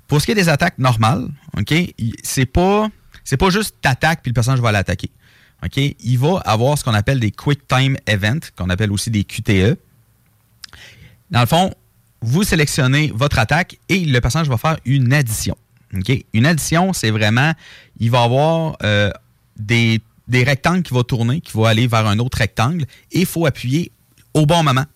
Pour 0.06 0.20
ce 0.20 0.26
qui 0.26 0.32
est 0.32 0.36
des 0.36 0.48
attaques 0.48 0.78
normales, 0.78 1.26
OK, 1.56 1.74
c'est 2.22 2.46
pas 2.46 2.88
c'est 3.24 3.36
pas 3.36 3.50
juste 3.50 3.76
t'attaques 3.80 4.22
puis 4.22 4.30
le 4.30 4.34
personnage 4.34 4.60
va 4.60 4.72
l'attaquer. 4.72 5.10
OK, 5.64 5.76
il 5.76 6.18
va 6.18 6.38
avoir 6.44 6.76
ce 6.76 6.84
qu'on 6.84 6.94
appelle 6.94 7.20
des 7.20 7.30
quick 7.30 7.66
time 7.68 7.96
events, 8.06 8.50
qu'on 8.56 8.68
appelle 8.68 8.90
aussi 8.90 9.10
des 9.10 9.24
QTE. 9.24 9.78
Dans 11.30 11.40
le 11.40 11.46
fond, 11.46 11.72
vous 12.22 12.44
sélectionnez 12.44 13.12
votre 13.14 13.38
attaque 13.38 13.78
et 13.88 14.04
le 14.04 14.20
personnage 14.20 14.48
va 14.48 14.56
faire 14.56 14.78
une 14.84 15.12
addition. 15.12 15.56
Une 16.32 16.46
addition, 16.46 16.92
c'est 16.92 17.10
vraiment, 17.10 17.52
il 17.98 18.10
va 18.10 18.22
avoir 18.22 18.76
euh, 18.82 19.10
des, 19.58 20.00
rectangles 20.32 20.82
qui 20.82 20.94
vont 20.94 21.02
tourner, 21.02 21.40
qui 21.40 21.52
vont 21.52 21.64
aller 21.64 21.86
vers 21.86 22.06
un 22.06 22.18
autre 22.18 22.38
rectangle 22.38 22.86
et 23.10 23.20
il 23.20 23.26
faut 23.26 23.44
appuyer 23.44 23.92
au 24.32 24.46
bon 24.46 24.62
moment 24.62 24.86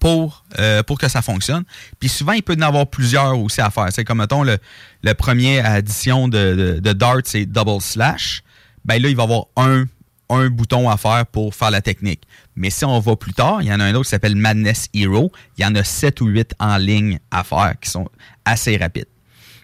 pour, 0.00 0.44
euh, 0.58 0.82
que 0.82 1.08
ça 1.08 1.22
fonctionne. 1.22 1.62
Puis 2.00 2.08
souvent, 2.08 2.32
il 2.32 2.42
peut 2.42 2.54
y 2.54 2.58
en 2.58 2.66
avoir 2.66 2.88
plusieurs 2.88 3.38
aussi 3.38 3.60
à 3.60 3.70
faire. 3.70 3.86
C'est 3.92 4.04
comme, 4.04 4.18
mettons, 4.18 4.42
le, 4.42 4.58
le 5.02 5.14
premier 5.14 5.60
addition 5.60 6.26
de, 6.26 6.80
de, 6.82 6.92
Dart, 6.92 7.20
c'est 7.24 7.46
double 7.46 7.80
slash. 7.80 8.42
Ben 8.84 9.00
là, 9.00 9.08
il 9.08 9.14
va 9.14 9.22
avoir 9.22 9.44
un, 9.56 9.84
un 10.32 10.48
bouton 10.48 10.88
à 10.88 10.96
faire 10.96 11.26
pour 11.26 11.54
faire 11.54 11.70
la 11.70 11.80
technique. 11.80 12.22
Mais 12.56 12.70
si 12.70 12.84
on 12.84 12.98
va 12.98 13.16
plus 13.16 13.32
tard, 13.32 13.62
il 13.62 13.68
y 13.68 13.72
en 13.72 13.80
a 13.80 13.84
un 13.84 13.94
autre 13.94 14.04
qui 14.04 14.10
s'appelle 14.10 14.36
Madness 14.36 14.88
Hero. 14.94 15.32
Il 15.58 15.62
y 15.62 15.66
en 15.66 15.74
a 15.74 15.84
7 15.84 16.20
ou 16.20 16.26
8 16.26 16.54
en 16.58 16.76
ligne 16.76 17.18
à 17.30 17.44
faire 17.44 17.74
qui 17.80 17.90
sont 17.90 18.08
assez 18.44 18.76
rapides. 18.76 19.06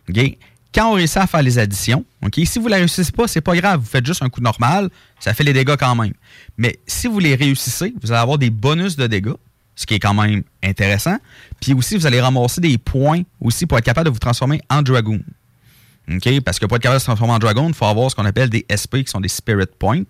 OK? 0.09 0.39
Quand 0.75 0.91
on 0.91 0.95
réussit 0.95 1.17
à 1.17 1.27
faire 1.27 1.43
les 1.43 1.59
additions, 1.59 2.05
si 2.45 2.59
vous 2.59 2.67
ne 2.67 2.71
la 2.71 2.77
réussissez 2.77 3.11
pas, 3.11 3.27
c'est 3.27 3.41
pas 3.41 3.57
grave. 3.57 3.81
Vous 3.81 3.87
faites 3.87 4.05
juste 4.05 4.23
un 4.23 4.29
coup 4.29 4.41
normal, 4.41 4.91
ça 5.19 5.33
fait 5.33 5.43
les 5.43 5.55
dégâts 5.55 5.77
quand 5.77 5.95
même. 5.95 6.13
Mais 6.57 6.79
si 6.87 7.07
vous 7.07 7.19
les 7.19 7.35
réussissez, 7.35 7.95
vous 8.03 8.13
allez 8.13 8.21
avoir 8.21 8.39
des 8.39 8.51
bonus 8.51 8.97
de 8.97 9.07
dégâts, 9.07 9.33
ce 9.75 9.87
qui 9.87 9.95
est 9.95 9.99
quand 9.99 10.15
même 10.15 10.43
intéressant. 10.63 11.17
Puis 11.61 11.73
aussi, 11.73 11.97
vous 11.97 12.07
allez 12.07 12.21
ramasser 12.21 12.61
des 12.61 12.77
points 12.77 13.23
aussi 13.41 13.65
pour 13.65 13.79
être 13.79 13.85
capable 13.85 14.07
de 14.07 14.13
vous 14.13 14.19
transformer 14.19 14.61
en 14.69 14.83
dragoon. 14.83 15.21
OK? 16.11 16.41
Parce 16.43 16.59
que 16.59 16.67
pour 16.67 16.77
être 16.77 16.83
capable 16.83 16.99
de 16.99 17.01
se 17.01 17.07
transformer 17.07 17.35
en 17.35 17.39
dragon, 17.39 17.69
il 17.69 17.75
faut 17.75 17.87
avoir 17.87 18.11
ce 18.11 18.17
qu'on 18.17 18.27
appelle 18.27 18.51
des 18.51 18.67
SP, 18.69 19.05
qui 19.05 19.11
sont 19.11 19.21
des 19.21 19.29
Spirit 19.29 19.67
Points. 19.79 20.05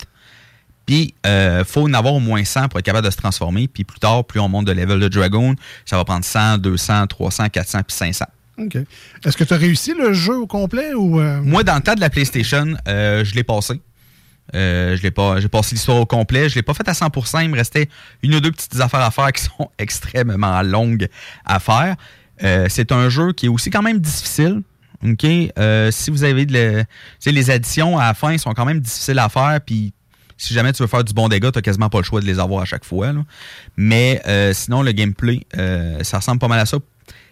Puis, 0.89 1.15
il 1.27 1.63
faut 1.67 1.87
en 1.87 1.93
avoir 1.93 2.15
au 2.15 2.19
moins 2.19 2.43
100 2.43 2.69
pour 2.69 2.79
être 2.79 2.87
capable 2.87 3.05
de 3.05 3.11
se 3.11 3.19
transformer. 3.19 3.69
Puis 3.69 3.85
plus 3.85 3.99
tard, 4.01 4.25
plus 4.25 4.41
on 4.41 4.49
monte 4.49 4.65
de 4.65 4.73
level 4.73 4.99
de 4.99 5.09
dragon, 5.09 5.55
ça 5.85 5.97
va 5.99 6.05
prendre 6.07 6.25
100, 6.25 6.57
200, 6.57 7.07
300, 7.09 7.51
400, 7.51 7.81
puis 7.87 7.95
500. 7.95 8.25
OK. 8.59 8.77
Est-ce 9.23 9.37
que 9.37 9.45
tu 9.45 9.53
as 9.53 9.59
réussi 9.59 9.93
le 9.93 10.15
jeu 10.15 10.39
au 10.39 10.47
complet 10.47 10.95
ou. 10.95 11.21
euh, 11.21 11.43
Moi, 11.43 11.63
dans 11.63 11.75
le 11.75 11.83
temps 11.83 11.95
de 11.95 12.01
la 12.01 12.09
PlayStation, 12.09 12.75
euh, 12.89 13.23
je 13.23 13.35
l'ai 13.35 13.45
passé. 13.45 13.83
Euh, 14.55 14.97
je 14.97 15.03
l'ai 15.03 15.11
pas, 15.11 15.41
j'ai 15.41 15.49
passé 15.49 15.75
l'histoire 15.75 15.99
au 15.99 16.07
complet. 16.07 16.49
Je 16.49 16.55
l'ai 16.55 16.63
pas 16.63 16.73
fait 16.73 16.89
à 16.89 16.93
100%. 16.93 17.45
Il 17.45 17.51
me 17.51 17.57
restait 17.57 17.91
une 18.23 18.35
ou 18.35 18.41
deux 18.41 18.51
petites 18.51 18.81
affaires 18.81 19.03
à 19.03 19.11
faire 19.11 19.31
qui 19.31 19.43
sont 19.45 19.71
extrêmement 19.79 20.63
longues 20.63 21.07
à 21.45 21.61
faire. 21.61 21.97
Euh, 22.43 22.67
c'est 22.71 22.93
un 22.93 23.11
jeu 23.11 23.33
qui 23.35 23.45
est 23.47 23.51
aussi 23.51 23.69
quand 23.69 23.83
même 23.83 23.99
difficile. 23.99 24.63
OK? 25.05 25.25
Euh, 25.59 25.91
si 25.91 26.11
vous 26.11 26.25
avez 26.25 26.47
de 26.47 26.53
le, 26.55 26.81
tu 26.83 26.87
sais, 27.21 27.31
les 27.33 27.51
additions 27.51 27.99
à 27.99 28.07
la 28.07 28.15
fin 28.15 28.39
sont 28.39 28.55
quand 28.55 28.65
même 28.65 28.81
difficiles 28.81 29.19
à 29.19 29.29
faire. 29.29 29.61
Puis 29.65 29.93
si 30.39 30.55
jamais 30.55 30.73
tu 30.73 30.83
veux 30.83 30.89
faire 30.89 31.05
du 31.05 31.13
bon 31.13 31.29
dégât, 31.29 31.53
tu 31.53 31.61
quasiment 31.61 31.91
pas 31.91 31.99
le 31.99 32.05
choix 32.05 32.21
de 32.23 32.27
les 32.27 32.39
avoir 32.39 32.63
à 32.63 32.65
chaque 32.65 32.85
fois. 32.87 33.13
là. 33.13 33.21
Mais 33.77 34.23
euh, 34.27 34.53
sinon, 34.55 34.83
le 34.83 34.93
gameplay, 34.93 35.43
euh, 35.59 36.03
ça 36.05 36.19
ressemble 36.19 36.39
pas 36.39 36.49
mal 36.49 36.61
à 36.61 36.65
ça. 36.67 36.79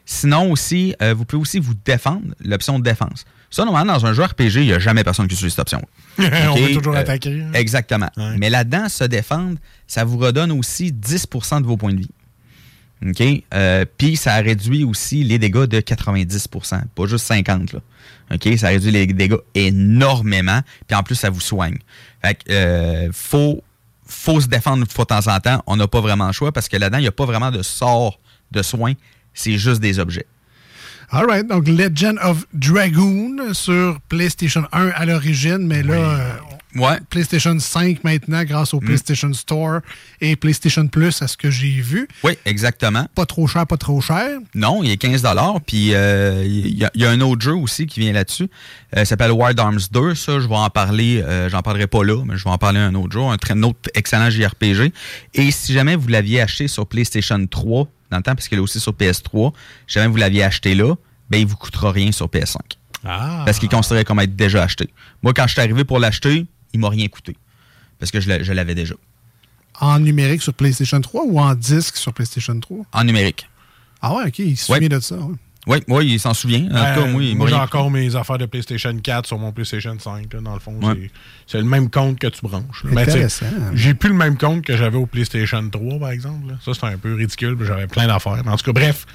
Sinon 0.04 0.50
aussi, 0.52 0.94
euh, 1.02 1.14
vous 1.14 1.24
pouvez 1.24 1.40
aussi 1.40 1.58
vous 1.58 1.74
défendre, 1.84 2.22
l'option 2.44 2.78
de 2.78 2.84
défense. 2.84 3.24
Ça, 3.50 3.64
normalement, 3.64 3.94
dans 3.94 4.06
un 4.06 4.12
jeu 4.12 4.22
RPG, 4.24 4.56
il 4.56 4.62
n'y 4.66 4.72
a 4.72 4.78
jamais 4.78 5.02
personne 5.04 5.26
qui 5.28 5.34
utilise 5.34 5.52
cette 5.52 5.60
option. 5.60 5.80
On 6.18 6.54
peut 6.54 6.72
toujours 6.74 6.94
Euh, 6.94 6.98
attaquer. 7.00 7.42
hein. 7.42 7.50
Exactement. 7.54 8.10
Mais 8.38 8.50
là-dedans, 8.50 8.88
se 8.88 9.04
défendre, 9.04 9.56
ça 9.86 10.04
vous 10.04 10.18
redonne 10.18 10.52
aussi 10.52 10.92
10% 10.92 11.60
de 11.62 11.66
vos 11.66 11.76
points 11.76 11.92
de 11.92 12.00
vie. 12.00 12.10
OK? 13.04 13.22
Euh, 13.54 13.84
Puis 13.98 14.16
ça 14.16 14.36
réduit 14.36 14.84
aussi 14.84 15.22
les 15.22 15.38
dégâts 15.38 15.64
de 15.64 15.80
90% 15.80 16.82
pas 16.94 17.06
juste 17.06 17.26
50 17.26 17.72
là. 17.72 17.80
OK? 18.32 18.48
Ça 18.58 18.68
réduit 18.68 18.90
les 18.90 19.06
dégâts 19.06 19.36
énormément. 19.54 20.60
Puis 20.86 20.96
en 20.96 21.02
plus, 21.02 21.14
ça 21.14 21.30
vous 21.30 21.40
soigne. 21.40 21.78
Fait 22.22 22.34
que, 22.34 22.50
euh, 22.50 23.08
faut, 23.12 23.62
faut 24.06 24.40
se 24.40 24.46
défendre 24.46 24.78
une 24.78 24.88
fois 24.88 25.04
de 25.04 25.08
temps 25.08 25.32
en 25.32 25.40
temps. 25.40 25.62
On 25.66 25.76
n'a 25.76 25.86
pas 25.86 26.00
vraiment 26.00 26.26
le 26.26 26.32
choix 26.32 26.52
parce 26.52 26.68
que 26.68 26.76
là-dedans, 26.76 26.98
il 26.98 27.02
n'y 27.02 27.08
a 27.08 27.12
pas 27.12 27.26
vraiment 27.26 27.50
de 27.50 27.62
sort 27.62 28.18
de 28.52 28.62
soins. 28.62 28.94
C'est 29.34 29.58
juste 29.58 29.80
des 29.80 29.98
objets. 29.98 30.26
Alright, 31.10 31.46
donc 31.46 31.68
Legend 31.68 32.18
of 32.22 32.46
Dragoon 32.52 33.54
sur 33.54 34.00
PlayStation 34.08 34.66
1 34.72 34.88
à 34.88 35.06
l'origine, 35.06 35.58
mais 35.58 35.84
là, 35.84 35.94
euh, 35.94 36.32
Ouais. 36.78 36.98
PlayStation 37.10 37.58
5 37.58 38.04
maintenant 38.04 38.44
grâce 38.44 38.74
au 38.74 38.80
PlayStation 38.80 39.32
Store 39.32 39.80
et 40.20 40.36
PlayStation 40.36 40.86
Plus 40.86 41.22
à 41.22 41.28
ce 41.28 41.36
que 41.36 41.50
j'ai 41.50 41.70
vu. 41.80 42.06
Oui, 42.24 42.32
exactement. 42.44 43.06
Pas 43.14 43.26
trop 43.26 43.46
cher, 43.46 43.66
pas 43.66 43.76
trop 43.76 44.00
cher. 44.00 44.38
Non, 44.54 44.82
il 44.82 44.90
est 44.90 44.96
15 44.96 45.24
Puis 45.66 45.94
euh, 45.94 46.44
il 46.46 46.76
y, 46.78 46.84
a- 46.84 46.90
il 46.94 47.00
y 47.00 47.04
a 47.04 47.10
un 47.10 47.20
autre 47.20 47.40
jeu 47.42 47.54
aussi 47.54 47.86
qui 47.86 48.00
vient 48.00 48.12
là-dessus. 48.12 48.44
Euh, 48.94 48.98
ça 49.00 49.04
s'appelle 49.06 49.32
Wild 49.32 49.58
Arms 49.58 49.80
2. 49.90 50.14
Ça, 50.14 50.38
je 50.40 50.46
vais 50.48 50.54
en 50.54 50.70
parler. 50.70 51.22
euh, 51.24 51.48
J'en 51.48 51.62
parlerai 51.62 51.86
pas 51.86 52.04
là, 52.04 52.22
mais 52.24 52.36
je 52.36 52.44
vais 52.44 52.50
en 52.50 52.58
parler 52.58 52.80
un 52.80 52.94
autre 52.94 53.12
jour. 53.12 53.30
Un, 53.32 53.36
très- 53.38 53.54
un 53.54 53.62
autre 53.62 53.78
excellent 53.94 54.30
JRPG. 54.30 54.92
Et 55.34 55.50
si 55.50 55.72
jamais 55.72 55.96
vous 55.96 56.08
l'aviez 56.08 56.40
acheté 56.40 56.68
sur 56.68 56.86
PlayStation 56.86 57.44
3, 57.46 57.88
dans 58.10 58.18
le 58.18 58.22
temps, 58.22 58.34
parce 58.34 58.48
qu'il 58.48 58.58
est 58.58 58.60
aussi 58.60 58.78
sur 58.80 58.92
PS3, 58.92 59.52
si 59.86 59.94
jamais 59.94 60.06
vous 60.08 60.16
l'aviez 60.16 60.42
acheté 60.44 60.74
là, 60.74 60.94
ben 61.30 61.38
il 61.40 61.46
vous 61.46 61.56
coûtera 61.56 61.90
rien 61.90 62.12
sur 62.12 62.26
PS5. 62.28 62.56
Ah. 63.04 63.42
Parce 63.44 63.58
qu'il 63.58 63.66
est 63.66 63.74
considéré 63.74 64.04
comme 64.04 64.20
être 64.20 64.34
déjà 64.36 64.62
acheté. 64.62 64.90
Moi, 65.22 65.32
quand 65.34 65.46
je 65.46 65.52
suis 65.52 65.60
arrivé 65.60 65.84
pour 65.84 65.98
l'acheter, 65.98 66.46
il 66.76 66.80
m'a 66.80 66.88
rien 66.90 67.08
coûté. 67.08 67.36
Parce 67.98 68.10
que 68.10 68.20
je 68.20 68.28
l'a- 68.28 68.42
je 68.42 68.52
l'avais 68.52 68.74
déjà. 68.74 68.94
En 69.80 69.98
numérique 69.98 70.42
sur 70.42 70.54
PlayStation 70.54 71.00
3 71.00 71.24
ou 71.26 71.38
en 71.40 71.54
disque 71.54 71.96
sur 71.96 72.12
PlayStation 72.12 72.58
3? 72.58 72.84
En 72.92 73.04
numérique. 73.04 73.48
Ah 74.00 74.14
ouais, 74.14 74.24
ok, 74.28 74.38
il 74.38 74.56
se 74.56 74.70
Ouais. 74.72 74.78
souvient 74.78 74.96
de 74.98 75.02
ça. 75.02 75.16
ouais. 75.16 75.34
Oui, 75.68 75.78
oui, 75.88 76.06
il 76.12 76.20
s'en 76.20 76.32
souvient. 76.32 76.62
En 76.66 76.68
tout 76.68 77.00
cas, 77.00 77.06
moi, 77.08 77.22
il 77.24 77.36
moi, 77.36 77.48
j'ai 77.48 77.54
encore 77.56 77.90
mes 77.90 78.14
affaires 78.14 78.38
de 78.38 78.46
PlayStation 78.46 78.96
4 79.00 79.26
sur 79.26 79.36
mon 79.36 79.50
PlayStation 79.50 79.96
5. 79.98 80.32
là, 80.32 80.40
dans 80.40 80.54
le 80.54 80.60
fond, 80.60 80.78
Ouais. 80.80 81.10
c'est- 81.48 81.58
le 81.58 81.64
même 81.64 81.90
compte 81.90 82.20
que 82.20 82.28
tu 82.28 82.40
branches. 82.42 82.84
Intéressant. 82.96 83.46
J'ai 83.74 83.94
plus 83.94 84.10
le 84.10 84.14
même 84.14 84.38
compte 84.38 84.62
que 84.64 84.76
j'avais 84.76 84.96
au 84.96 85.06
PlayStation 85.06 85.68
3, 85.68 85.98
par 85.98 86.10
exemple. 86.10 86.50
là. 86.50 86.54
Ça, 86.64 86.70
c'est 86.72 86.86
un 86.86 86.96
peu 86.98 87.14
ridicule. 87.14 87.56
J'avais 87.62 87.88
plein 87.88 88.06
d'affaires. 88.06 88.40
En 88.46 88.56
tout 88.56 88.64
cas, 88.64 88.72
bref, 88.72 89.06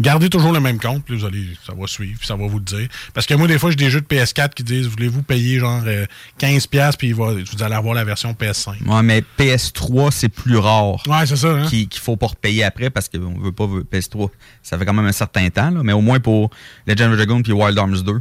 gardez 0.00 0.28
toujours 0.28 0.52
le 0.52 0.60
même 0.60 0.78
compte. 0.80 1.04
Puis 1.04 1.16
vous 1.16 1.24
allez, 1.24 1.44
ça 1.66 1.72
va 1.78 1.86
suivre. 1.86 2.18
Puis 2.18 2.26
ça 2.26 2.34
va 2.36 2.46
vous 2.46 2.58
le 2.58 2.64
dire. 2.64 2.88
Parce 3.14 3.26
que 3.26 3.34
moi, 3.34 3.46
des 3.46 3.58
fois, 3.58 3.70
j'ai 3.70 3.76
des 3.76 3.90
jeux 3.90 4.00
de 4.00 4.06
PS4 4.06 4.54
qui 4.54 4.64
disent 4.64 4.86
Voulez-vous 4.88 5.22
payer 5.22 5.58
genre 5.60 5.82
euh, 5.86 6.06
15$, 6.40 6.96
puis 6.96 7.08
il 7.08 7.14
va- 7.14 7.32
vous 7.34 7.62
allez 7.62 7.74
avoir 7.74 7.94
la 7.94 8.04
version 8.04 8.32
PS5. 8.32 8.82
Ouais, 8.86 9.02
mais 9.02 9.22
PS3, 9.38 10.10
c'est 10.10 10.28
plus 10.28 10.56
rare. 10.56 11.02
Ouais, 11.06 11.26
c'est 11.26 11.36
ça. 11.36 11.48
Hein? 11.48 11.66
Qu'il 11.68 11.88
qu'il 11.88 12.00
faut 12.00 12.16
pas 12.16 12.26
repayer 12.28 12.64
après 12.64 12.90
parce 12.90 13.08
qu'on 13.08 13.38
veut 13.38 13.52
pas 13.52 13.64
PS3. 13.92 14.30
Ça 14.62 14.78
fait 14.78 14.84
quand 14.84 14.92
même 14.94 15.06
un 15.06 15.12
certain 15.12 15.48
temps, 15.50 15.70
là, 15.70 15.82
mais 15.82 15.92
au 15.92 16.00
moins 16.00 16.20
pour 16.20 16.50
Legend 16.86 17.10
of 17.12 17.16
Dragoon 17.16 17.42
puis 17.42 17.52
Wild 17.52 17.78
Arms 17.78 18.02
2, 18.02 18.20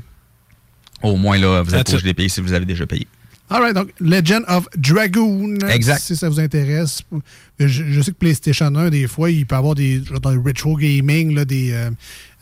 au 1.03 1.15
moins 1.15 1.37
là, 1.37 1.61
vous 1.61 1.73
êtes 1.75 1.87
obligé 1.89 2.01
de 2.03 2.07
les 2.07 2.13
payer 2.13 2.29
si 2.29 2.41
vous 2.41 2.53
avez 2.53 2.65
déjà 2.65 2.85
payé. 2.85 3.07
Alright, 3.49 3.73
donc 3.73 3.89
Legend 3.99 4.43
of 4.47 4.67
Dragoon. 4.77 5.57
Exact. 5.69 5.99
Si 6.01 6.15
ça 6.15 6.29
vous 6.29 6.39
intéresse. 6.39 7.01
Je, 7.59 7.67
je 7.67 8.01
sais 8.01 8.11
que 8.11 8.17
PlayStation 8.17 8.67
1, 8.75 8.89
des 8.89 9.07
fois, 9.07 9.31
il 9.31 9.45
peut 9.45 9.55
avoir 9.55 9.73
des. 9.75 10.03
genre 10.05 10.19
Dans 10.19 10.31
le 10.31 10.39
retro 10.39 10.75
gaming, 10.77 11.33
là, 11.33 11.45
des. 11.45 11.71
euh, 11.71 11.89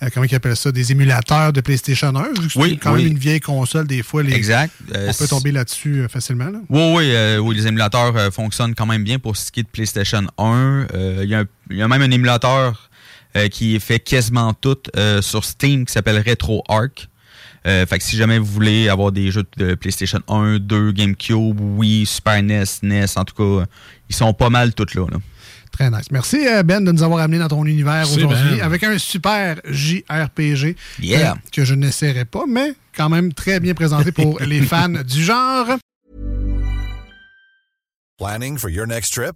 euh, 0.04 0.10
comment 0.14 0.26
ils 0.30 0.36
appellent 0.36 0.56
ça 0.58 0.72
Des 0.72 0.92
émulateurs 0.92 1.54
de 1.54 1.62
PlayStation 1.62 2.14
1. 2.16 2.24
Vu 2.40 2.48
que 2.48 2.54
c'est 2.54 2.60
Oui, 2.60 2.78
quand 2.78 2.94
oui. 2.94 3.04
même 3.04 3.14
une 3.14 3.18
vieille 3.18 3.40
console, 3.40 3.88
des 3.88 4.04
fois, 4.04 4.22
les, 4.22 4.34
Exact. 4.34 4.74
Euh, 4.94 5.04
on 5.06 5.08
peut 5.08 5.14
c'est- 5.14 5.28
tomber 5.28 5.52
là-dessus 5.54 6.02
euh, 6.02 6.08
facilement. 6.10 6.50
là. 6.50 6.60
Oui, 6.70 6.94
oui, 6.98 7.12
euh, 7.16 7.38
oui, 7.38 7.56
les 7.56 7.66
émulateurs 7.68 8.16
euh, 8.18 8.30
fonctionnent 8.30 8.76
quand 8.76 8.86
même 8.86 9.04
bien 9.04 9.18
pour 9.18 9.38
ce 9.38 9.50
qui 9.52 9.62
est 9.62 9.64
de 9.64 9.70
PlayStation 9.70 10.24
1. 10.38 10.88
Euh, 10.94 11.22
Il 11.24 11.30
y, 11.30 11.36
a 11.36 11.44
y 11.72 11.78
même 11.88 11.94
un 12.02 12.12
émulateur 12.12 12.90
euh, 13.38 13.48
qui 13.48 13.76
est 13.76 13.80
fait 13.80 14.00
quasiment 14.00 14.54
tout 14.54 14.78
euh, 14.98 15.22
sur 15.22 15.46
Steam 15.46 15.86
qui 15.86 15.94
s'appelle 15.94 16.22
RetroArch. 16.26 17.08
Euh, 17.68 17.86
fait 17.86 17.98
que 18.00 18.04
si 18.04 18.16
jamais 18.16 18.40
vous 18.40 18.46
voulez 18.46 18.88
avoir 18.88 19.12
des 19.12 19.30
jeux 19.32 19.44
de 19.58 19.76
PlayStation 19.76 20.20
1, 20.30 20.60
2, 20.60 20.92
GameCube, 20.94 21.60
Wii, 21.60 22.06
Super 22.06 22.42
NES, 22.42 22.64
NES, 22.82 23.06
en 23.18 23.26
tout 23.26 23.36
cas, 23.36 23.66
ils 24.10 24.16
sont 24.16 24.34
pas 24.34 24.50
mal 24.50 24.74
tous 24.74 24.94
là. 24.96 25.06
là. 25.12 25.18
Très 25.74 25.92
nice. 25.92 26.10
Merci, 26.12 26.48
euh, 26.48 26.64
Ben, 26.64 26.84
de 26.84 26.92
nous 26.92 27.04
avoir 27.04 27.20
amené 27.20 27.40
dans 27.40 27.50
ton 27.50 27.66
univers 27.66 28.06
aujourd'hui 28.12 28.58
Ben. 28.58 28.62
avec 28.62 28.84
un 28.84 28.98
super 28.98 29.58
JRPG 29.70 30.76
Yeah. 31.00 31.34
euh, 31.34 31.36
que 31.52 31.66
je 31.66 31.76
n'essaierai 31.76 32.26
pas, 32.26 32.46
mais 32.48 32.74
quand 32.96 33.10
même 33.10 33.34
très 33.34 33.60
bien 33.60 33.74
présenté 33.74 34.12
pour 34.12 34.40
les 34.44 34.62
fans 34.62 34.88
du 34.90 35.22
genre. 35.24 35.68
Planning 38.18 38.58
for 38.58 38.70
your 38.70 38.88
next 38.88 39.14
trip? 39.14 39.36